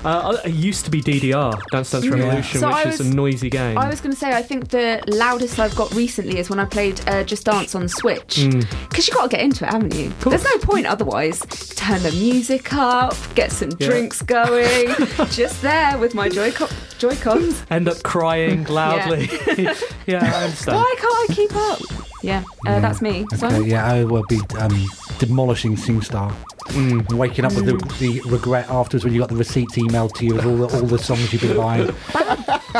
[0.05, 3.15] Uh, it used to be DDR, Dance Dance Revolution, So which I is was- a
[3.15, 3.79] noisy game.
[3.79, 6.67] I was going to say, I think the loudest I've got recently is when I
[6.67, 8.47] played uh, Just Dance on Switch.
[8.91, 10.11] Because you've got to get into it, haven't you?
[10.21, 11.41] There's no point otherwise.
[11.77, 13.87] Turn the music up, get some Yeah.
[13.89, 14.89] drinks going.
[15.31, 16.53] just there with my Joy
[16.99, 17.65] Joy-Cons.
[17.71, 19.31] End up crying loudly.
[20.07, 20.77] Yeah, I understand.
[20.77, 22.04] Why can't I keep up?
[22.25, 23.27] Yeah, uh, that's me.
[23.37, 24.87] So, Okay, yeah, I will be um,
[25.19, 26.33] demolishing SingStar.
[26.69, 27.13] Mm.
[27.13, 30.39] Waking up with the, the regret afterwards when you got the receipts emailed to you
[30.39, 31.95] of all the, all the songs you've been buying.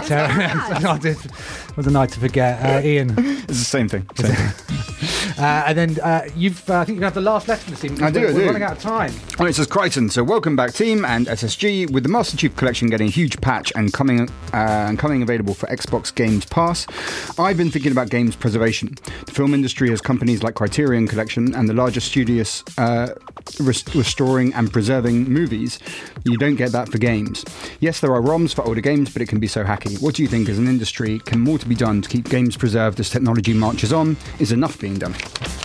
[0.09, 2.61] So, it was a night to forget.
[2.61, 4.05] Uh, Ian, It's the same thing.
[4.17, 4.85] Same thing.
[5.39, 8.03] uh, and then uh, you've, uh, I think you have the last letter this evening.
[8.03, 9.13] I do, We're, I we're running out of time.
[9.39, 10.11] Oh, it says Crichton.
[10.11, 13.73] So welcome back, team and SSG, with the Master Chief Collection getting a huge patch
[13.77, 16.87] and coming uh, and coming available for Xbox Games Pass.
[17.39, 18.97] I've been thinking about games preservation.
[19.27, 22.65] The film industry has companies like Criterion Collection and the largest studios.
[23.61, 25.79] Restoring and preserving movies.
[26.25, 27.45] You don't get that for games.
[27.81, 30.01] Yes, there are ROMs for older games, but it can be so hacky.
[30.03, 31.19] What do you think as an industry?
[31.21, 34.17] Can more to be done to keep games preserved as technology marches on?
[34.39, 35.15] Is enough being done?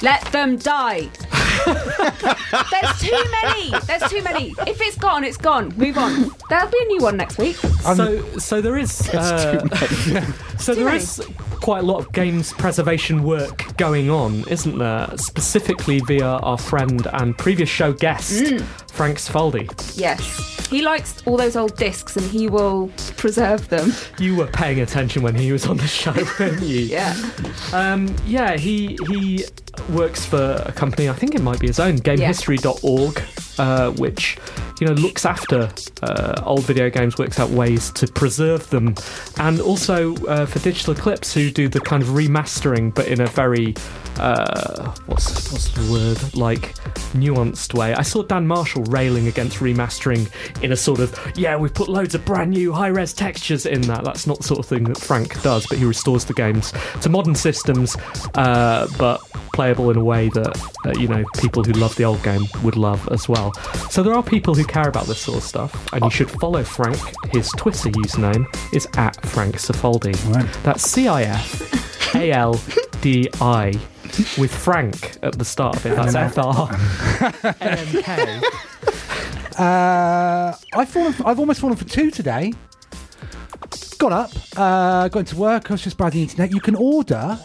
[0.01, 1.09] Let them die.
[1.65, 3.71] There's too many.
[3.86, 4.55] There's too many.
[4.67, 5.73] If it's gone, it's gone.
[5.77, 6.32] Move on.
[6.49, 7.55] There'll be a new one next week.
[7.55, 9.09] so, so there is.
[9.19, 9.59] Uh,
[10.59, 10.97] so there many.
[10.97, 11.21] is
[11.61, 15.09] quite a lot of games preservation work going on, isn't there?
[15.17, 18.61] Specifically via our friend and previous show guest Mm.
[18.91, 19.65] Frank Cifaldi.
[19.97, 20.67] Yes.
[20.70, 23.91] He likes all those old discs and he will preserve them.
[24.20, 26.80] You were paying attention when he was on the show, weren't you?
[26.97, 27.15] Yeah.
[27.74, 29.45] Um, yeah, he he
[29.89, 31.09] works for a company.
[31.09, 33.21] I think it might be his own, GameHistory.org,
[33.57, 34.38] uh, which
[34.80, 35.69] you know looks after
[36.01, 38.95] uh, old video games, works out ways to preserve them,
[39.38, 43.27] and also uh, for Digital Eclipse, who do the kind of remastering, but in a
[43.27, 43.75] very
[44.19, 46.73] uh, what's what's the word like
[47.13, 47.93] nuanced way.
[47.93, 50.30] I saw Dan Marshall railing against remastering
[50.63, 53.82] in a sort of yeah, we've put loads of brand new high res textures in
[53.82, 54.03] that.
[54.03, 57.09] That's not the sort of thing that Frank does, but he restores the games to
[57.09, 57.95] modern systems,
[58.36, 59.21] uh, but
[59.60, 60.53] playable in a way that
[60.86, 63.51] uh, you know people who love the old game would love as well.
[63.89, 66.64] So there are people who care about this sort of stuff, and you should follow
[66.64, 66.97] Frank.
[67.34, 70.16] His Twitter username is at Frank Cifaldi.
[70.64, 72.53] That's C I F A L
[73.01, 73.78] D I
[74.38, 75.95] with Frank at the start of it.
[75.97, 76.70] That's F R
[77.60, 78.41] N M K.
[79.57, 81.12] Uh, I've fallen.
[81.12, 82.53] For, I've almost fallen for two today.
[83.97, 85.70] Got up, uh, got into work.
[85.70, 86.53] I was just by the internet.
[86.53, 87.38] You can order,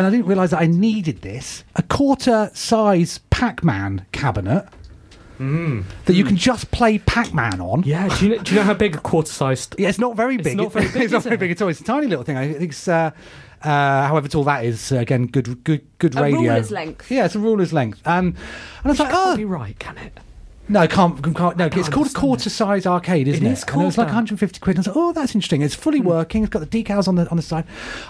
[0.00, 1.62] and I didn't realise that I needed this.
[1.76, 4.66] A quarter-size Pac-Man cabinet
[5.38, 7.82] that you can just play Pac-Man on.
[7.82, 9.74] Yeah, do you know, do you know how big a quarter-sized?
[9.78, 10.46] Yeah, it's not very big.
[10.46, 11.68] It's not very big, it's not very big at all.
[11.68, 12.38] It's a tiny little thing.
[12.38, 12.88] I think it's.
[12.88, 13.10] Uh,
[13.62, 16.40] uh, however tall that is, uh, again, good, good, good A radio.
[16.40, 17.10] ruler's length.
[17.10, 18.00] Yeah, it's a ruler's length.
[18.06, 18.36] Um, and
[18.86, 20.18] I was like, oh, Be right, can it?
[20.70, 21.66] No, can't, can't no.
[21.66, 23.50] It's called a quarter-size arcade, isn't it?
[23.52, 24.14] is And it was like that.
[24.14, 24.76] 150 quid.
[24.76, 25.62] And I was like, oh, that's interesting.
[25.62, 26.44] It's fully working.
[26.44, 27.64] It's got the decals on the on the side.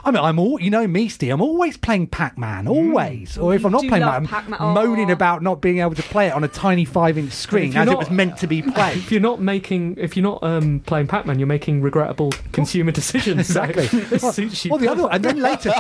[0.05, 1.33] I mean, I'm all you know me, Steve.
[1.33, 3.39] I'm always playing Pac-Man, always.
[3.39, 4.75] Or if You I'm not playing Pac-Man, Pac-Man.
[4.75, 7.97] moaning about not being able to play it on a tiny five-inch screen as it
[7.97, 8.99] was meant to be played.
[8.99, 13.49] If you're not making, if you're not um, playing Pac-Man, you're making regrettable consumer decisions.
[13.49, 13.87] So exactly.
[14.11, 15.73] this well, suits you well, the other one, and then later.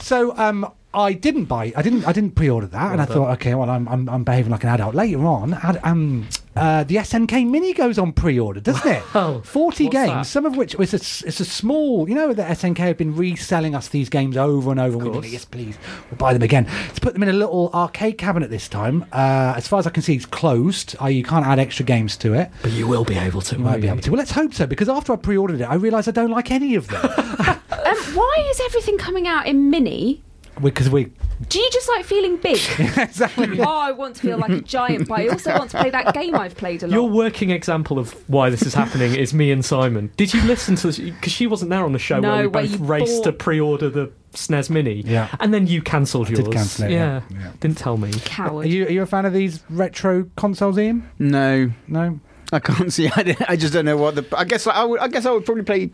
[0.00, 1.72] So um, I didn't buy.
[1.76, 2.06] I didn't.
[2.06, 4.70] I didn't pre-order that, and I thought, okay, well, I'm, I'm I'm behaving like an
[4.70, 4.94] adult.
[4.94, 6.26] Later on, ad, um,
[6.56, 9.02] uh, the SNK Mini goes on pre-order, doesn't it?
[9.14, 9.40] Wow.
[9.44, 10.26] Forty What's games, that?
[10.26, 12.08] some of which it's a, it's a small.
[12.08, 14.94] You know, the SNK have been reselling us these games over and over.
[14.96, 15.76] and we've been like, yes, please,
[16.10, 16.64] we'll buy them again.
[16.94, 19.04] To put them in a little arcade cabinet this time.
[19.12, 20.96] Uh, as far as I can see, it's closed.
[21.02, 22.50] Uh, you can't add extra games to it.
[22.62, 23.56] But you will be able to.
[23.56, 24.10] You might won't be able to.
[24.10, 26.74] Well, let's hope so, because after I pre-ordered it, I realised I don't like any
[26.76, 27.10] of them.
[27.70, 30.22] Um, why is everything coming out in mini?
[30.62, 31.12] Because we
[31.48, 32.56] Do you just like feeling big?
[32.78, 33.60] exactly.
[33.60, 36.14] oh, I want to feel like a giant, but I also want to play that
[36.14, 36.94] game I've played a lot.
[36.94, 40.10] Your working example of why this is happening is me and Simon.
[40.16, 40.98] Did you listen to this?
[40.98, 43.32] Because she wasn't there on the show No, where we where both you raced to
[43.32, 45.02] bought- pre-order the SNES Mini.
[45.02, 45.28] Yeah.
[45.40, 46.44] And then you cancelled yours.
[46.44, 47.22] did cancel it, yeah.
[47.30, 47.52] Yeah.
[47.60, 48.10] Didn't tell me.
[48.10, 48.66] Are Coward.
[48.68, 51.08] you, are you a fan of these retro consoles, Ian?
[51.18, 52.20] No, No.
[52.50, 53.08] I can't see.
[53.08, 54.24] I, I just don't know what the.
[54.36, 55.00] I guess I would.
[55.00, 55.90] I guess I would probably play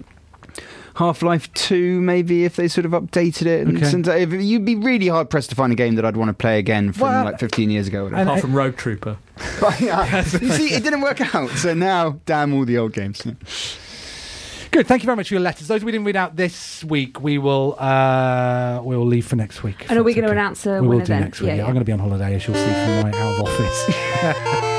[0.94, 3.66] Half Life Two, maybe if they sort of updated it.
[3.66, 3.86] And Okay.
[3.86, 6.34] since if, you'd be really hard pressed to find a game that I'd want to
[6.34, 8.00] play again from Well, like 15 years ago.
[8.00, 8.20] Or whatever.
[8.20, 9.16] and- Apart from Rogue Trooper.
[9.60, 11.50] But, yeah, you see, it didn't work out.
[11.50, 13.22] So now, damn all the old games.
[14.70, 14.86] Good.
[14.88, 15.68] Thank you very much for your letters.
[15.68, 19.62] Those we didn't read out this week, we will uh, we will leave for next
[19.62, 19.86] week.
[19.88, 20.38] And are we going to okay.
[20.38, 21.20] announce a We will do then?
[21.22, 21.48] next week.
[21.48, 21.66] Yeah, Yeah, yeah.
[21.66, 24.64] I'm going to be on holiday, as you'll see from my out of office.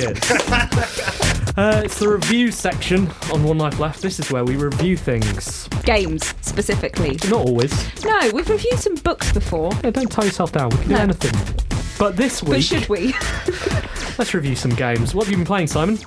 [0.00, 0.30] back.
[0.30, 1.58] 12 years.
[1.58, 4.02] uh, it's the review section on One Life Left.
[4.02, 5.68] This is where we review things.
[5.84, 7.18] Games, specifically.
[7.28, 7.72] Not always.
[8.04, 9.72] No, we've reviewed some books before.
[9.82, 10.70] Yeah, don't tie yourself down.
[10.70, 11.00] We can do No.
[11.00, 11.66] anything.
[11.98, 13.14] But this week, But should we?
[14.18, 15.14] let's review some games.
[15.14, 15.98] What have you been playing, Simon?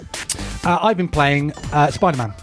[0.66, 2.34] Uh, I've been playing uh, Spider Man.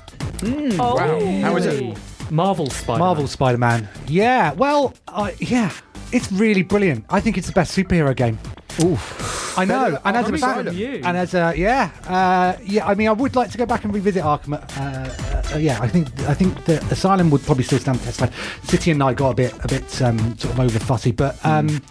[0.80, 0.98] oh,
[1.42, 1.96] How is it?
[2.30, 2.92] Marvel Spider.
[2.92, 2.98] Man.
[3.00, 3.86] Marvel Spider Man.
[4.08, 5.70] Yeah, well, uh, yeah,
[6.10, 7.04] it's really brilliant.
[7.10, 8.38] I think it's the best superhero game.
[8.82, 9.43] Oof.
[9.56, 12.86] I know, and as a fan, and as a yeah, uh, yeah.
[12.86, 14.54] I mean, I would like to go back and revisit Arkham.
[14.54, 18.32] Uh, uh, yeah, I think I think the Asylum would probably still stand the test.
[18.68, 21.82] City and Knight got a bit a bit um, sort of over fussy, but um,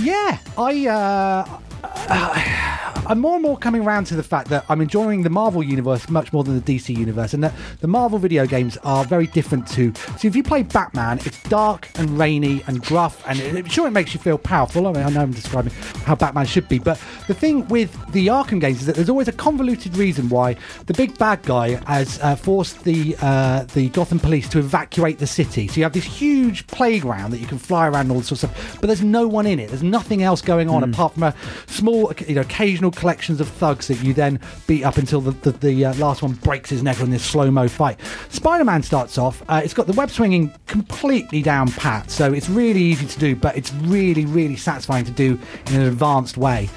[0.00, 1.60] yeah, I.
[1.82, 5.62] Uh, I'm more and more coming around to the fact that I'm enjoying the Marvel
[5.62, 9.26] universe much more than the DC universe, and that the Marvel video games are very
[9.26, 9.92] different to.
[10.18, 13.90] So if you play Batman, it's dark and rainy and gruff, and it, sure it
[13.90, 14.86] makes you feel powerful.
[14.86, 15.72] I mean, I know I'm describing
[16.04, 19.28] how Batman should be, but the thing with the Arkham games is that there's always
[19.28, 20.56] a convoluted reason why
[20.86, 25.26] the big bad guy has uh, forced the uh, the Gotham police to evacuate the
[25.26, 25.66] city.
[25.66, 28.44] So you have this huge playground that you can fly around and all this sort
[28.44, 29.68] of stuff, but there's no one in it.
[29.68, 31.34] There's nothing else going on apart from a
[31.72, 35.52] small, you know, occasional collections of thugs that you then beat up until the the,
[35.52, 37.98] the uh, last one breaks his neck in this slow mo fight.
[38.28, 39.42] Spider-Man starts off.
[39.48, 43.34] Uh, it's got the web swinging completely down pat, so it's really easy to do,
[43.34, 46.68] but it's really really satisfying to do in an advanced way.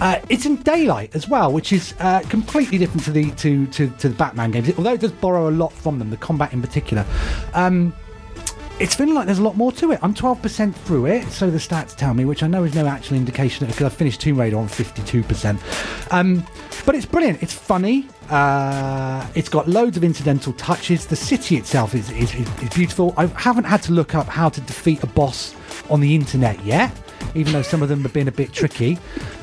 [0.00, 3.88] Uh, it's in daylight as well, which is uh, completely different to the to, to
[3.90, 4.72] to the Batman games.
[4.78, 7.04] Although it does borrow a lot from them, the combat in particular.
[7.54, 7.94] Um,
[8.80, 10.00] it's feeling like there's a lot more to it.
[10.02, 13.16] I'm 12% through it, so the stats tell me, which I know is no actual
[13.16, 16.12] indication because I finished Tomb Raider on 52%.
[16.12, 16.44] Um,
[16.84, 17.42] but it's brilliant.
[17.42, 18.08] It's funny.
[18.30, 21.06] Uh, it's got loads of incidental touches.
[21.06, 23.14] The city itself is, is, is, beautiful.
[23.16, 25.54] I haven't had to look up how to defeat a boss
[25.88, 26.92] on the internet yet.
[27.34, 28.98] Even though some of them have been a bit tricky,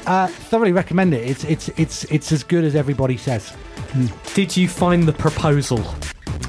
[0.06, 1.28] uh, thoroughly recommend it.
[1.30, 3.54] It's it's it's it's as good as everybody says.
[4.34, 5.84] Did you find the proposal?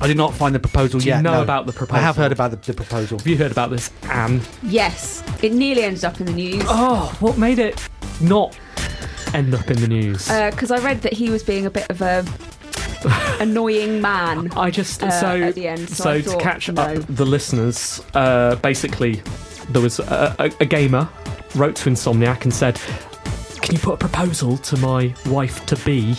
[0.02, 1.22] I did not find the proposal Do you yet.
[1.22, 1.42] know no.
[1.42, 2.00] about the proposal?
[2.00, 3.18] I have heard about the, the proposal.
[3.18, 4.40] Have you heard about this, Anne?
[4.64, 6.64] Yes, it nearly ended up in the news.
[6.66, 7.88] Oh, what made it
[8.20, 8.58] not
[9.32, 10.26] end up in the news?
[10.26, 12.26] Because I read that he was being a bit of a
[13.40, 14.50] annoying man.
[14.56, 16.82] I just uh, so at the end, so I to catch no.
[16.82, 18.02] up the listeners.
[18.12, 19.22] Uh, basically,
[19.68, 21.08] there was a, a, a gamer
[21.54, 22.80] wrote to Insomniac and said,
[23.60, 26.16] "Can you put a proposal to my wife to be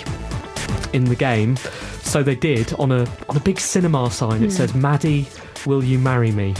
[0.94, 1.58] in the game?"
[2.04, 4.44] So they did on a on a big cinema sign.
[4.44, 5.28] It says, "Maddie,
[5.66, 6.54] will you marry me?"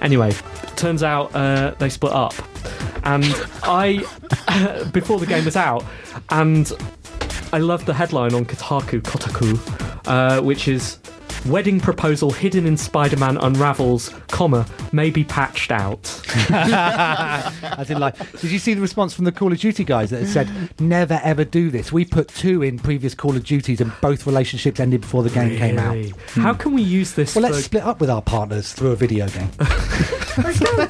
[0.00, 0.32] Anyway,
[0.76, 2.34] turns out uh, they split up,
[3.04, 3.24] and
[3.64, 3.98] I
[4.92, 5.84] before the game was out,
[6.30, 6.72] and
[7.52, 9.58] I love the headline on Kotaku, Kotaku,
[10.06, 10.98] uh, which is
[11.46, 15.98] "Wedding proposal hidden in Spider-Man unravels, comma maybe patched out."
[16.50, 20.26] As in, like, did you see the response from the Call of Duty guys that
[20.26, 20.48] said,
[20.80, 21.92] "Never ever do this"?
[21.92, 25.56] We put two in previous Call of Duties, and both relationships ended before the game
[25.56, 25.94] came out.
[25.94, 26.14] Really?
[26.34, 27.34] How can we use this?
[27.34, 29.50] Well, let's split up with our partners through a video game.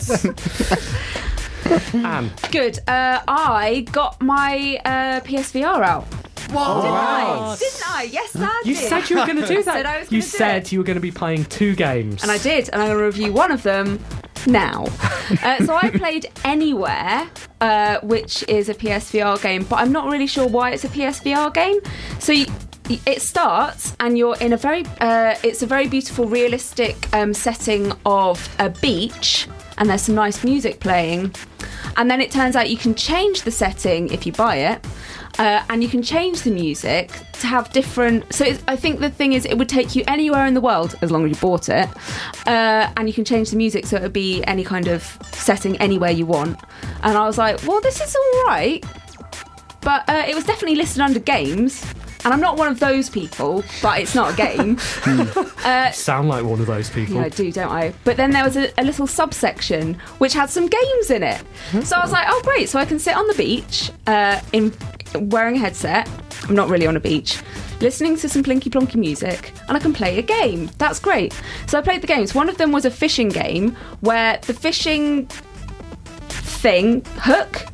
[1.95, 2.79] Anne, Good.
[2.89, 6.07] Uh, I got my uh, PSVR out.
[6.51, 6.83] What?
[6.83, 7.57] Didn't I?
[7.59, 8.03] Didn't I?
[8.05, 8.89] Yes, I you did.
[8.89, 9.75] said you were going to do that.
[9.75, 10.73] Said I was you gonna do said it.
[10.73, 13.05] you were going to be playing two games, And I did, and I'm going to
[13.05, 13.99] review one of them
[14.47, 14.85] now.
[15.43, 17.29] uh, so I played Anywhere,
[17.61, 21.53] uh, which is a PSVR game, but I'm not really sure why it's a PSVR
[21.53, 21.79] game.
[22.19, 22.47] So you,
[23.05, 27.93] it starts, and you're in a very, uh, it's a very beautiful, realistic um, setting
[28.07, 29.47] of a beach,
[29.77, 31.35] and there's some nice music playing.
[31.99, 34.87] And then it turns out you can change the setting if you buy it.
[35.39, 38.33] Uh, and you can change the music to have different.
[38.35, 40.97] So it's, I think the thing is, it would take you anywhere in the world
[41.01, 41.89] as long as you bought it,
[42.47, 45.77] uh, and you can change the music so it would be any kind of setting
[45.79, 46.59] anywhere you want.
[47.03, 48.85] And I was like, well, this is all right,
[49.81, 51.85] but uh, it was definitely listed under games.
[52.25, 54.77] And I'm not one of those people, but it's not a game.
[55.93, 57.15] sound like one of those people.
[57.15, 57.95] Yeah, I do, don't I?
[58.03, 61.41] But then there was a, a little subsection which had some games in it.
[61.85, 62.69] So I was like, oh, great.
[62.69, 64.73] So I can sit on the beach uh, in
[65.15, 66.09] wearing a headset.
[66.49, 67.41] I'm not really on a beach.
[67.81, 70.71] Listening to some plinky plonky music, and I can play a game.
[70.79, 71.33] That's great.
[71.67, 72.35] So I played the games.
[72.35, 75.27] One of them was a fishing game where the fishing
[76.29, 77.67] thing, hook,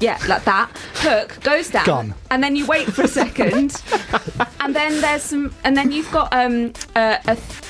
[0.00, 0.70] yeah, like that.
[0.96, 2.14] Hook goes down, Gun.
[2.30, 3.82] and then you wait for a second,
[4.60, 7.18] and then there's some, and then you've got um, a,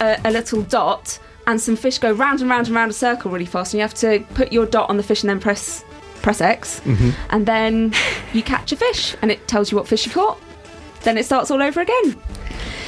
[0.00, 3.30] a, a little dot, and some fish go round and round and round a circle
[3.30, 5.84] really fast, and you have to put your dot on the fish and then press
[6.24, 6.80] press X,
[7.30, 7.92] and then
[8.32, 10.40] you catch a fish, and it tells you what fish you caught.
[11.02, 12.16] Then it starts all over again.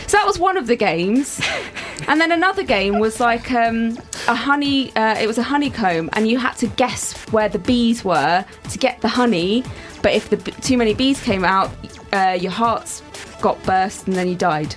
[0.06, 1.40] So that was one of the games,
[2.08, 4.94] and then another game was like um, a honey.
[4.96, 8.78] Uh, it was a honeycomb, and you had to guess where the bees were to
[8.78, 9.62] get the honey.
[10.02, 11.70] But if the b- too many bees came out,
[12.14, 13.02] uh, your hearts
[13.42, 14.74] got burst, and then you died.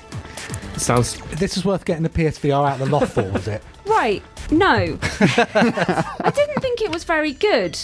[0.76, 3.64] Sounds this is worth getting the PSVR out of the loft for, was it?
[3.86, 4.22] Right?
[4.52, 7.78] No, I didn't think it was very good.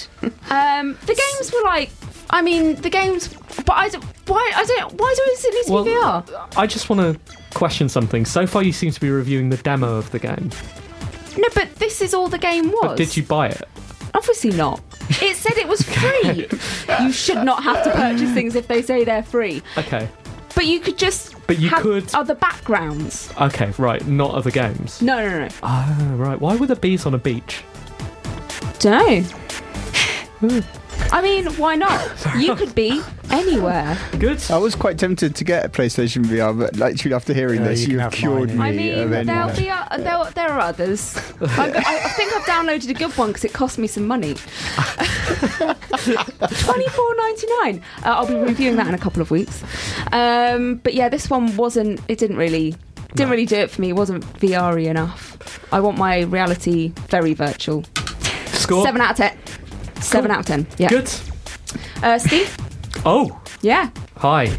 [0.50, 1.92] Um, the games were like,
[2.32, 3.28] I mean, the games,
[3.66, 4.04] but I don't.
[4.28, 4.52] Why?
[4.56, 4.94] I don't.
[4.94, 6.48] Why does it need to Well, be VR?
[6.58, 8.26] I just want to question something.
[8.26, 10.50] So far, you seem to be reviewing the demo of the game.
[11.38, 12.80] No, but this is all the game was.
[12.82, 13.62] But did you buy it?
[14.16, 14.82] Obviously not.
[15.22, 16.48] It said it was free.
[17.06, 19.62] you should not have to purchase things if they say they're free.
[19.78, 20.08] Okay.
[20.56, 21.35] But you could just.
[21.48, 23.32] But you have could- other backgrounds.
[23.40, 24.06] Okay, right.
[24.08, 25.02] Not other games.
[25.02, 25.48] No, no, no.
[25.62, 26.40] Ah, right.
[26.40, 27.64] Why were the bees on a beach?
[28.80, 29.24] Don't
[30.42, 30.62] know.
[31.12, 32.02] I mean, why not?
[32.38, 33.98] You could be anywhere.
[34.20, 34.44] Good.
[34.50, 37.82] I was quite tempted to get a PlayStation VR, but literally after hearing Yeah, this,
[37.82, 39.26] you can you've have cured mine, me I of mean, any.
[39.28, 41.16] there'll be uh, there, there are others.
[41.42, 44.34] I, I, I think I've downloaded a good one because it cost me some money.
[45.56, 47.82] Twenty four ninety nine.
[48.04, 49.64] Uh, I'll be reviewing that in a couple of weeks.
[50.12, 52.02] Um, but yeah, this one wasn't.
[52.08, 52.76] It didn't really.
[53.16, 53.90] Didn't really do it for me.
[53.92, 55.38] It wasn't VR enough.
[55.72, 57.86] I want my reality very virtual.
[58.48, 58.84] Score.
[58.84, 59.38] Seven out of ten.
[60.06, 60.68] Seven out of ten.
[60.78, 60.90] Yeah.
[60.90, 61.10] Good.
[62.04, 62.56] Uh, Steve.
[63.06, 63.90] Oh, Yeah.
[64.18, 64.50] hi.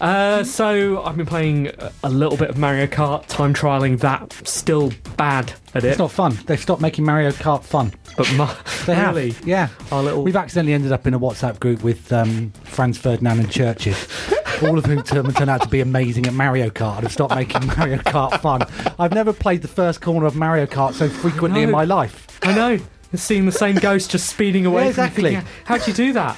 [0.00, 4.32] Uh, so I've been playing a- a little bit of Mario Kart, time trialing that.
[4.44, 5.88] Still bad at it.
[5.88, 6.38] It's not fun.
[6.46, 7.92] They've stopped making Mario Kart fun.
[8.16, 8.52] but my,
[8.86, 9.46] They really, have.
[9.48, 9.68] Yeah.
[9.90, 10.22] our little.
[10.22, 14.76] We've accidentally ended up in a WhatsApp group with um, Franz Ferdinand and Chvrches, all
[14.78, 17.66] of whom turn, turn out to be amazing at Mario Kart and have stopped making
[17.78, 18.62] Mario Kart fun.
[18.98, 22.26] I've never played the first corner of Mario Kart so frequently in my life.
[22.42, 22.78] I know.
[23.14, 24.84] Seeing the same ghost just speeding away.
[24.84, 25.30] Yeah, exactly.
[25.34, 26.36] thinking, How'd you do that?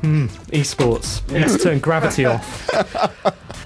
[0.00, 0.26] Hmm.
[0.52, 1.26] Esports.
[1.30, 2.68] Need to turn gravity off.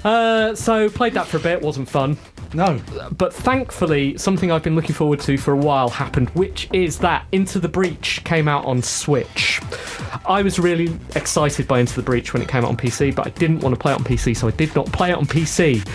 [0.05, 1.61] Uh, so played that for a bit.
[1.61, 2.17] Wasn't fun.
[2.55, 2.81] No.
[3.17, 7.27] But thankfully, something I've been looking forward to for a while happened, which is that
[7.33, 9.61] Into the Breach came out on Switch.
[10.27, 13.27] I was really excited by Into the Breach when it came out on PC, but
[13.27, 15.27] I didn't want to play it on PC, so I did not play it on
[15.27, 15.87] PC.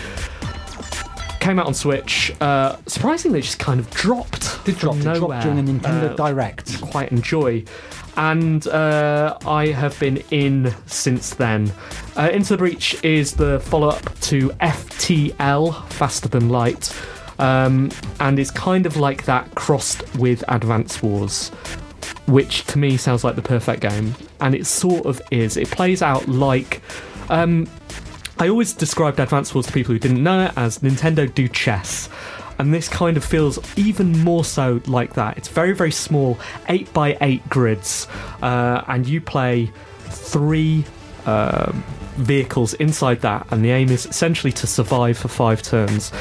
[1.46, 2.32] Came out on Switch.
[2.40, 4.64] Uh, surprisingly, it just kind of dropped.
[4.64, 5.42] Did drop, from did drop nowhere.
[5.42, 6.80] during the Nintendo Uh, Direct.
[6.80, 7.64] quite enjoy.
[8.16, 11.70] And uh, I have been in since then.
[12.16, 16.92] Uh, Into the Breach is the follow up to FTL, Faster Than Light,
[17.38, 21.50] um, and it's kind of like that crossed with Advance Wars,
[22.26, 24.16] which to me sounds like the perfect game.
[24.40, 25.56] And it sort of is.
[25.56, 26.82] It plays out like.
[27.28, 27.68] Um,
[28.38, 32.08] I always described Advance Wars to people who didn't know it as Nintendo do chess.
[32.58, 35.36] And this kind of feels even more so like that.
[35.38, 38.06] It's very, very small, 8 by 8 grids,
[38.42, 39.70] uh, and you play
[40.08, 40.84] three
[41.26, 41.82] um
[42.16, 46.12] vehicles inside that, and the aim is essentially to survive for five turns.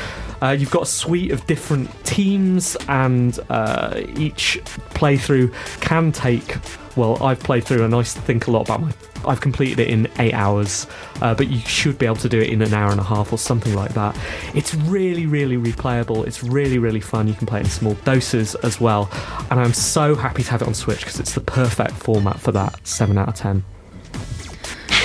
[0.42, 4.60] Uh, you've got a suite of different teams, and uh, each
[4.94, 6.58] playthrough can take.
[6.96, 8.94] Well, I've played through, and I think a lot about my.
[9.26, 10.86] I've completed it in eight hours,
[11.22, 13.34] uh, but you should be able to do it in an hour and a half
[13.34, 14.16] or something like that.
[14.54, 16.28] It's really, really replayable.
[16.28, 17.28] It's really, really fun.
[17.28, 19.10] You can play it in small doses as well,
[19.50, 22.52] and I'm so happy to have it on Switch because it's the perfect format for
[22.52, 22.86] that.
[22.86, 23.64] Seven out of ten.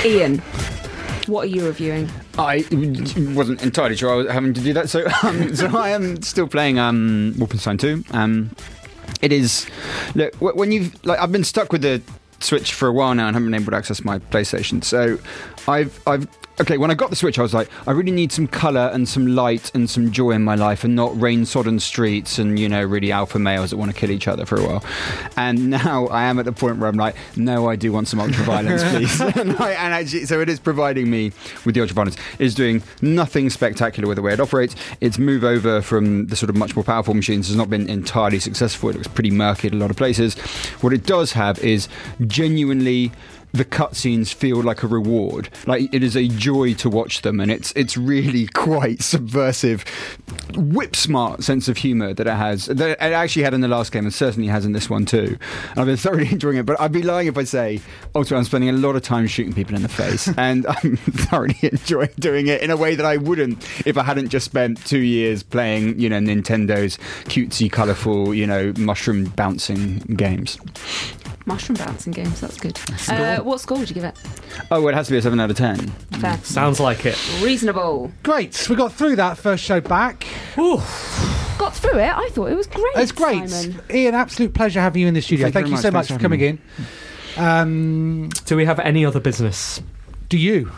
[0.05, 0.39] Ian.
[1.27, 2.09] What are you reviewing?
[2.39, 2.65] I
[3.35, 6.49] wasn't entirely sure I was having to do that, so um, so I am still
[6.49, 8.05] playing um, Wolfenstein 2.
[8.13, 8.51] Um,
[9.21, 9.67] it is
[10.15, 12.01] look when you've like I've been stuck with the
[12.39, 14.83] Switch for a while now and haven't been able to access my PlayStation.
[14.83, 15.19] So
[15.69, 16.27] I've I've
[16.61, 19.09] okay when I got the Switch I was like I really need some color and
[19.09, 22.69] some light and some joy in my life and not rain sodden streets and you
[22.69, 24.85] know really alpha males that want to kill each other for a while.
[25.37, 28.21] And now I am at the point where I'm like no I do want some
[28.21, 29.21] ultra violence please.
[29.37, 31.33] and, I, and actually so it is providing me
[31.65, 32.17] with the ultra violence.
[32.39, 34.77] It is doing nothing spectacular with the way it operates.
[35.01, 38.39] Its move over from the sort of much more powerful machines has not been entirely
[38.39, 38.91] successful.
[38.91, 40.35] It looks pretty murky at a lot of places.
[40.81, 41.89] What it does have is
[42.27, 43.13] genuinely
[43.53, 45.49] the cutscenes feel like a reward.
[45.67, 49.85] Like it is a joy to watch them, and it's it's really quite subversive,
[50.55, 52.67] whip smart sense of humour that it has.
[52.67, 55.39] That it actually had in the last game, and certainly has in this one too.
[55.71, 56.67] And I've been thoroughly enjoying it.
[56.67, 57.81] But I'd be lying if I say
[58.15, 61.59] ultimately I'm spending a lot of time shooting people in the face, and I'm thoroughly
[61.63, 64.99] enjoying doing it in a way that I wouldn't if I hadn't just spent two
[64.99, 70.59] years playing, you know, Nintendo's cutesy, colourful, you know, mushroom bouncing games.
[71.47, 72.79] Mushroom bouncing so that's good.
[73.09, 74.17] Uh, what score would you give it?
[74.71, 75.77] Oh, well, it has to be a seven out of ten.
[76.21, 76.39] Fair.
[76.43, 77.19] Sounds like it.
[77.43, 78.13] Reasonable.
[78.23, 78.69] Great.
[78.69, 80.27] We got through that first show back.
[80.57, 82.13] Got through it.
[82.17, 82.93] I thought it was great.
[82.97, 83.49] It's great.
[83.49, 83.81] Simon.
[83.91, 85.51] Ian, absolute pleasure having you in the studio.
[85.51, 86.59] Thank you Thank, very you so Thanks much for for coming having
[87.37, 87.43] in.
[88.25, 89.81] Um, Do we have any other business?
[90.29, 90.71] do you?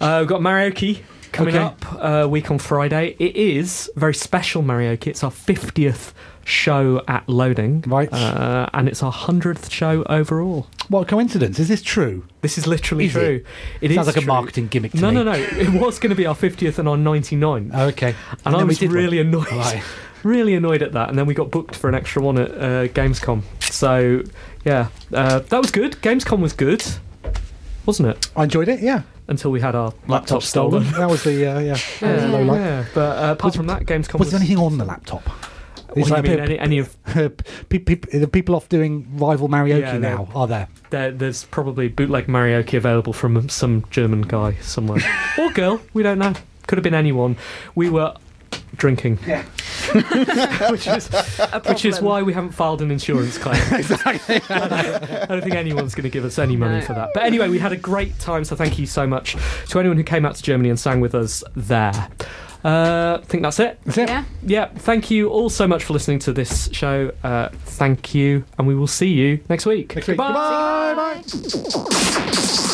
[0.00, 1.64] Uh, we've got Marioki coming Okay.
[1.64, 3.16] up uh, week on Friday.
[3.18, 5.08] It is very special Marioki.
[5.08, 6.12] It's our 50th
[6.46, 7.82] show at Loading.
[7.86, 8.10] Right.
[8.12, 10.66] Uh, and it's our 100th show overall.
[10.88, 11.58] What a coincidence.
[11.58, 12.24] Is this true?
[12.40, 13.44] This is literally Is true.
[13.80, 13.90] it?
[13.90, 15.14] It Sounds is like a marketing gimmick to no, me.
[15.16, 15.32] no, no.
[15.32, 17.70] It was going to be our 50th and our 99th.
[17.74, 18.14] Oh, okay.
[18.44, 18.94] and I was did one.
[18.96, 19.50] really annoyed.
[19.52, 19.82] Right.
[20.22, 21.08] Really annoyed at that.
[21.08, 23.42] And then we got booked for an extra one at uh, Gamescom.
[23.60, 24.24] So,
[24.64, 25.92] yeah, uh, that was good.
[26.02, 26.82] Gamescom was good.
[27.84, 28.28] wasn't it?
[28.34, 28.80] I enjoyed it.
[28.80, 30.82] Yeah, Until we had our laptop, stolen.
[30.92, 31.76] that was the uh, yeah.
[32.00, 32.84] that was Yeah, yeah.
[32.92, 35.22] But uh, apart from that, Gamescom Was there anything on the laptop?
[36.02, 39.80] What do you mean, any, any of pe- pe- the people off doing rival karaoke
[39.80, 40.68] Yeah, now are there?
[40.90, 45.00] there, there's probably bootleg karaoke available from some German guy somewhere
[45.38, 45.80] or girl.
[45.94, 46.34] We don't know.
[46.66, 47.36] Could have been anyone.
[47.74, 48.14] We were
[48.76, 49.18] drinking.
[49.26, 49.44] Yeah.
[50.70, 51.08] which is
[51.66, 53.62] which is why we haven't filed an insurance claim.
[53.72, 54.40] exactly.
[54.50, 54.72] I, don't,
[55.12, 56.86] I don't think anyone's going to give us any money No.
[56.86, 57.10] for that.
[57.14, 58.44] But anyway, we had a great time.
[58.44, 59.36] So thank you so much
[59.68, 62.08] to anyone who came out to Germany and sang with us there.
[62.64, 63.78] Uh, I think that's it.
[63.84, 64.08] That's it.
[64.08, 64.24] Yeah.
[64.42, 67.12] Yeah, thank you all so much for listening to this show.
[67.22, 69.94] Uh, thank you, and we will see you next week.
[69.94, 70.16] Next week.
[70.16, 70.94] Goodbye.
[70.94, 71.22] Goodbye.
[71.74, 72.72] Bye.